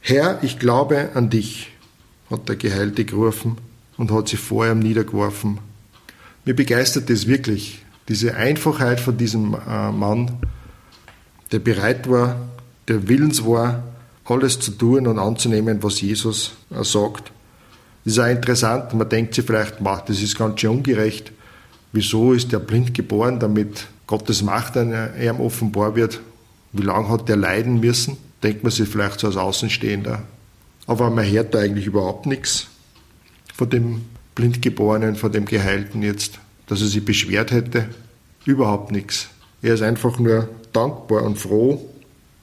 Herr, 0.00 0.38
ich 0.42 0.58
glaube 0.58 1.10
an 1.14 1.30
dich, 1.30 1.70
hat 2.28 2.48
der 2.48 2.56
Geheilte 2.56 3.04
gerufen 3.04 3.56
und 3.96 4.10
hat 4.10 4.28
sich 4.28 4.40
vor 4.40 4.66
ihm 4.66 4.80
niedergeworfen. 4.80 5.58
Mir 6.44 6.54
begeistert 6.54 7.08
das 7.08 7.26
wirklich, 7.26 7.81
diese 8.08 8.34
Einfachheit 8.34 9.00
von 9.00 9.16
diesem 9.16 9.54
äh, 9.54 9.92
Mann, 9.92 10.38
der 11.52 11.58
bereit 11.58 12.08
war, 12.08 12.36
der 12.88 13.08
willens 13.08 13.44
war, 13.44 13.82
alles 14.24 14.60
zu 14.60 14.72
tun 14.72 15.06
und 15.06 15.18
anzunehmen, 15.18 15.82
was 15.82 16.00
Jesus 16.00 16.52
äh, 16.70 16.82
sagt. 16.84 17.32
Das 18.04 18.14
ist 18.14 18.18
auch 18.18 18.26
interessant, 18.26 18.94
man 18.94 19.08
denkt 19.08 19.34
sich 19.34 19.44
vielleicht, 19.44 19.76
das 19.80 20.20
ist 20.20 20.36
ganz 20.36 20.60
schön 20.60 20.70
ungerecht. 20.70 21.32
Wieso 21.92 22.32
ist 22.32 22.50
der 22.50 22.58
blind 22.58 22.94
geboren, 22.94 23.38
damit 23.38 23.86
Gottes 24.06 24.42
Macht 24.42 24.76
an 24.76 24.92
ihm 25.20 25.40
offenbar 25.40 25.94
wird? 25.94 26.20
Wie 26.72 26.82
lange 26.82 27.08
hat 27.08 27.28
der 27.28 27.36
leiden 27.36 27.80
müssen? 27.80 28.16
Denkt 28.42 28.62
man 28.64 28.72
sich 28.72 28.88
vielleicht 28.88 29.20
so 29.20 29.28
als 29.28 29.36
Außenstehender. 29.36 30.22
Aber 30.86 31.10
man 31.10 31.30
hört 31.30 31.54
da 31.54 31.60
eigentlich 31.60 31.86
überhaupt 31.86 32.26
nichts 32.26 32.66
von 33.54 33.70
dem 33.70 34.02
Blindgeborenen, 34.34 35.14
von 35.16 35.30
dem 35.30 35.44
Geheilten 35.44 36.02
jetzt, 36.02 36.40
dass 36.66 36.80
er 36.80 36.88
sich 36.88 37.04
beschwert 37.04 37.50
hätte. 37.50 37.88
Überhaupt 38.44 38.92
nichts. 38.92 39.28
Er 39.62 39.74
ist 39.74 39.82
einfach 39.82 40.18
nur 40.18 40.48
dankbar 40.72 41.22
und 41.22 41.38
froh, 41.38 41.88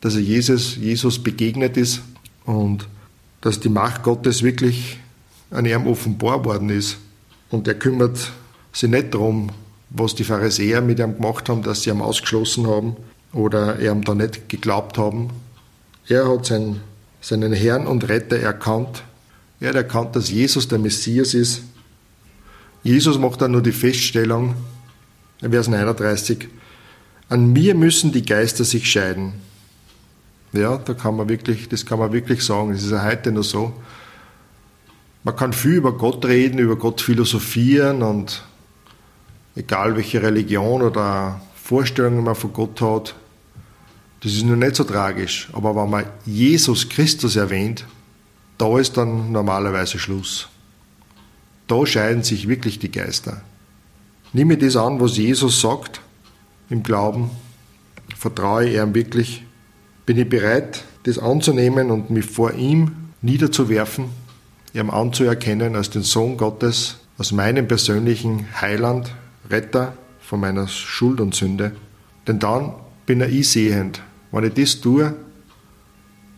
dass 0.02 0.16
er 0.16 0.22
Jesus, 0.22 0.76
Jesus 0.76 1.20
begegnet 1.22 1.78
ist 1.78 2.02
und 2.46 2.88
dass 3.42 3.60
die 3.60 3.70
Macht 3.70 4.04
Gottes 4.04 4.44
wirklich 4.44 4.98
an 5.52 5.66
ihm 5.66 5.88
offenbar 5.88 6.46
worden 6.46 6.70
ist. 6.70 6.98
Und 7.50 7.68
er 7.68 7.74
kümmert 7.74 8.32
sich 8.72 8.90
nicht 8.90 9.14
darum, 9.14 9.50
was 9.90 10.16
die 10.16 10.24
Pharisäer 10.24 10.82
mit 10.82 11.00
ihm 11.00 11.16
gemacht 11.16 11.50
haben, 11.50 11.64
dass 11.64 11.84
sie 11.84 11.90
ihn 11.90 12.02
ausgeschlossen 12.02 12.68
haben 12.68 12.96
oder 13.34 13.80
ihm 13.80 14.04
da 14.04 14.14
nicht 14.14 14.50
geglaubt 14.50 14.98
haben. 14.98 15.30
Er 16.08 16.30
hat 16.30 16.46
seinen, 16.46 16.82
seinen 17.22 17.54
Herrn 17.54 17.88
und 17.88 18.08
Retter 18.08 18.38
erkannt. 18.38 19.04
Er 19.60 19.70
hat 19.70 19.76
erkannt, 19.76 20.16
dass 20.16 20.30
Jesus 20.30 20.68
der 20.68 20.80
Messias 20.80 21.34
ist. 21.34 21.64
Jesus 22.84 23.18
macht 23.18 23.42
dann 23.42 23.52
nur 23.52 23.62
die 23.62 23.72
Feststellung, 23.72 24.56
Vers 25.42 25.68
39, 25.68 26.48
an 27.30 27.54
mir 27.54 27.76
müssen 27.76 28.12
die 28.12 28.26
Geister 28.26 28.64
sich 28.64 28.90
scheiden. 28.90 29.34
Ja, 30.52 30.78
da 30.78 30.94
kann 30.94 31.16
man 31.16 31.30
wirklich, 31.30 31.70
das 31.70 31.86
kann 31.86 32.00
man 32.00 32.12
wirklich 32.12 32.44
sagen. 32.44 32.72
Das 32.72 32.84
ist 32.84 32.92
ja 32.92 33.04
heute 33.04 33.32
noch 33.32 33.44
so. 33.44 33.74
Man 35.24 35.36
kann 35.36 35.54
viel 35.54 35.74
über 35.74 35.94
Gott 35.94 36.26
reden, 36.26 36.60
über 36.60 36.76
Gott 36.76 37.02
philosophieren 37.02 38.02
und 38.02 38.44
egal 39.56 39.96
welche 39.96 40.22
Religion 40.22 40.82
oder 40.82 41.42
Vorstellungen 41.62 42.24
man 42.24 42.36
von 42.36 42.54
Gott 42.54 42.82
hat, 42.82 43.16
das 44.22 44.34
ist 44.34 44.44
nur 44.44 44.56
nicht 44.56 44.76
so 44.76 44.84
tragisch. 44.84 45.50
Aber 45.54 45.76
wenn 45.76 45.90
man 45.90 46.06
Jesus 46.26 46.90
Christus 46.90 47.36
erwähnt, 47.36 47.86
da 48.58 48.80
ist 48.80 48.98
dann 48.98 49.32
normalerweise 49.32 50.00
Schluss. 50.00 50.50
Da 51.70 51.86
scheiden 51.86 52.24
sich 52.24 52.48
wirklich 52.48 52.80
die 52.80 52.92
Geister. 52.92 53.42
Nimm 54.34 54.48
mir 54.48 54.58
das 54.58 54.76
an, 54.76 55.00
was 55.00 55.18
Jesus 55.18 55.62
sagt 55.62 56.02
im 56.72 56.82
Glauben. 56.82 57.30
Vertraue 58.18 58.68
ich 58.68 58.76
ihm 58.76 58.96
wirklich? 58.96 59.44
Bin 60.08 60.18
ich 60.18 60.28
bereit, 60.28 60.84
das 61.04 61.20
anzunehmen 61.20 61.92
und 61.92 62.10
mich 62.10 62.26
vor 62.26 62.56
ihm 62.56 63.12
niederzuwerfen, 63.22 64.06
ihm 64.74 64.90
anzuerkennen 64.90 65.76
als 65.76 65.92
den 65.92 66.02
Sohn 66.02 66.38
Gottes, 66.38 66.98
als 67.20 67.32
meinen 67.32 67.68
persönlichen 67.68 68.48
Heiland, 68.60 69.14
Retter 69.52 69.94
von 70.22 70.40
meiner 70.40 70.68
Schuld 70.68 71.22
und 71.22 71.36
Sünde? 71.36 71.74
Denn 72.28 72.40
dann 72.40 72.74
bin 73.06 73.22
ich 73.22 73.48
sehend. 73.48 74.02
Wenn 74.32 74.44
ich 74.44 74.56
das 74.56 74.82
tue, 74.82 75.14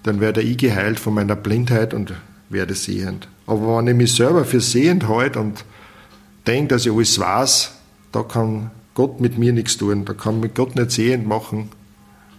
dann 0.03 0.19
werde 0.19 0.41
ich 0.41 0.57
geheilt 0.57 0.99
von 0.99 1.13
meiner 1.13 1.37
Blindheit 1.37 1.93
und 1.93 2.13
werde 2.49 2.75
sehend. 2.75 3.29
Aber 3.47 3.77
wenn 3.77 3.87
ich 3.87 3.95
mich 3.95 4.13
selber 4.13 4.45
für 4.45 4.61
sehend 4.61 5.07
halte 5.07 5.39
und 5.39 5.65
denke, 6.47 6.75
dass 6.75 6.85
ich 6.85 6.91
alles 6.91 7.19
weiß, 7.19 7.71
da 8.11 8.23
kann 8.23 8.71
Gott 8.93 9.19
mit 9.19 9.37
mir 9.37 9.53
nichts 9.53 9.77
tun. 9.77 10.05
Da 10.05 10.13
kann 10.13 10.39
mich 10.39 10.53
Gott 10.53 10.75
nicht 10.75 10.91
sehend 10.91 11.27
machen, 11.27 11.69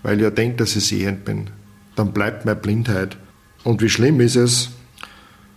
weil 0.03 0.16
ich 0.16 0.22
ja 0.22 0.30
denke, 0.30 0.59
dass 0.59 0.76
ich 0.76 0.86
sehend 0.86 1.24
bin. 1.24 1.50
Dann 1.96 2.12
bleibt 2.12 2.44
meine 2.44 2.59
Blindheit. 2.59 3.16
Und 3.64 3.82
wie 3.82 3.88
schlimm 3.88 4.20
ist 4.20 4.36
es, 4.36 4.70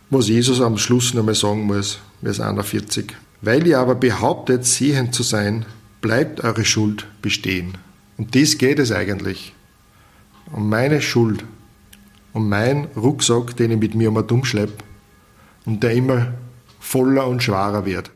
was 0.09 0.27
Jesus 0.27 0.61
am 0.61 0.77
Schluss 0.77 1.13
nochmal 1.13 1.35
sagen 1.35 1.63
muss, 1.63 1.99
Vers 2.21 2.39
41. 2.39 3.13
Weil 3.41 3.67
ihr 3.67 3.79
aber 3.79 3.95
behauptet, 3.95 4.65
sehend 4.65 5.13
zu 5.13 5.23
sein, 5.23 5.65
bleibt 6.01 6.43
eure 6.43 6.65
Schuld 6.65 7.07
bestehen. 7.21 7.77
Und 8.17 8.35
das 8.35 8.57
geht 8.57 8.79
es 8.79 8.91
eigentlich. 8.91 9.53
Um 10.51 10.69
meine 10.69 11.01
Schuld, 11.01 11.43
um 12.33 12.47
meinen 12.47 12.85
Rucksack, 12.95 13.57
den 13.57 13.71
ich 13.71 13.79
mit 13.79 13.95
mir 13.95 14.09
immer 14.09 14.23
dumm 14.23 14.45
schleppe 14.45 14.83
und 15.65 15.81
der 15.83 15.93
immer 15.93 16.33
voller 16.79 17.27
und 17.27 17.43
schwerer 17.43 17.85
wird. 17.85 18.11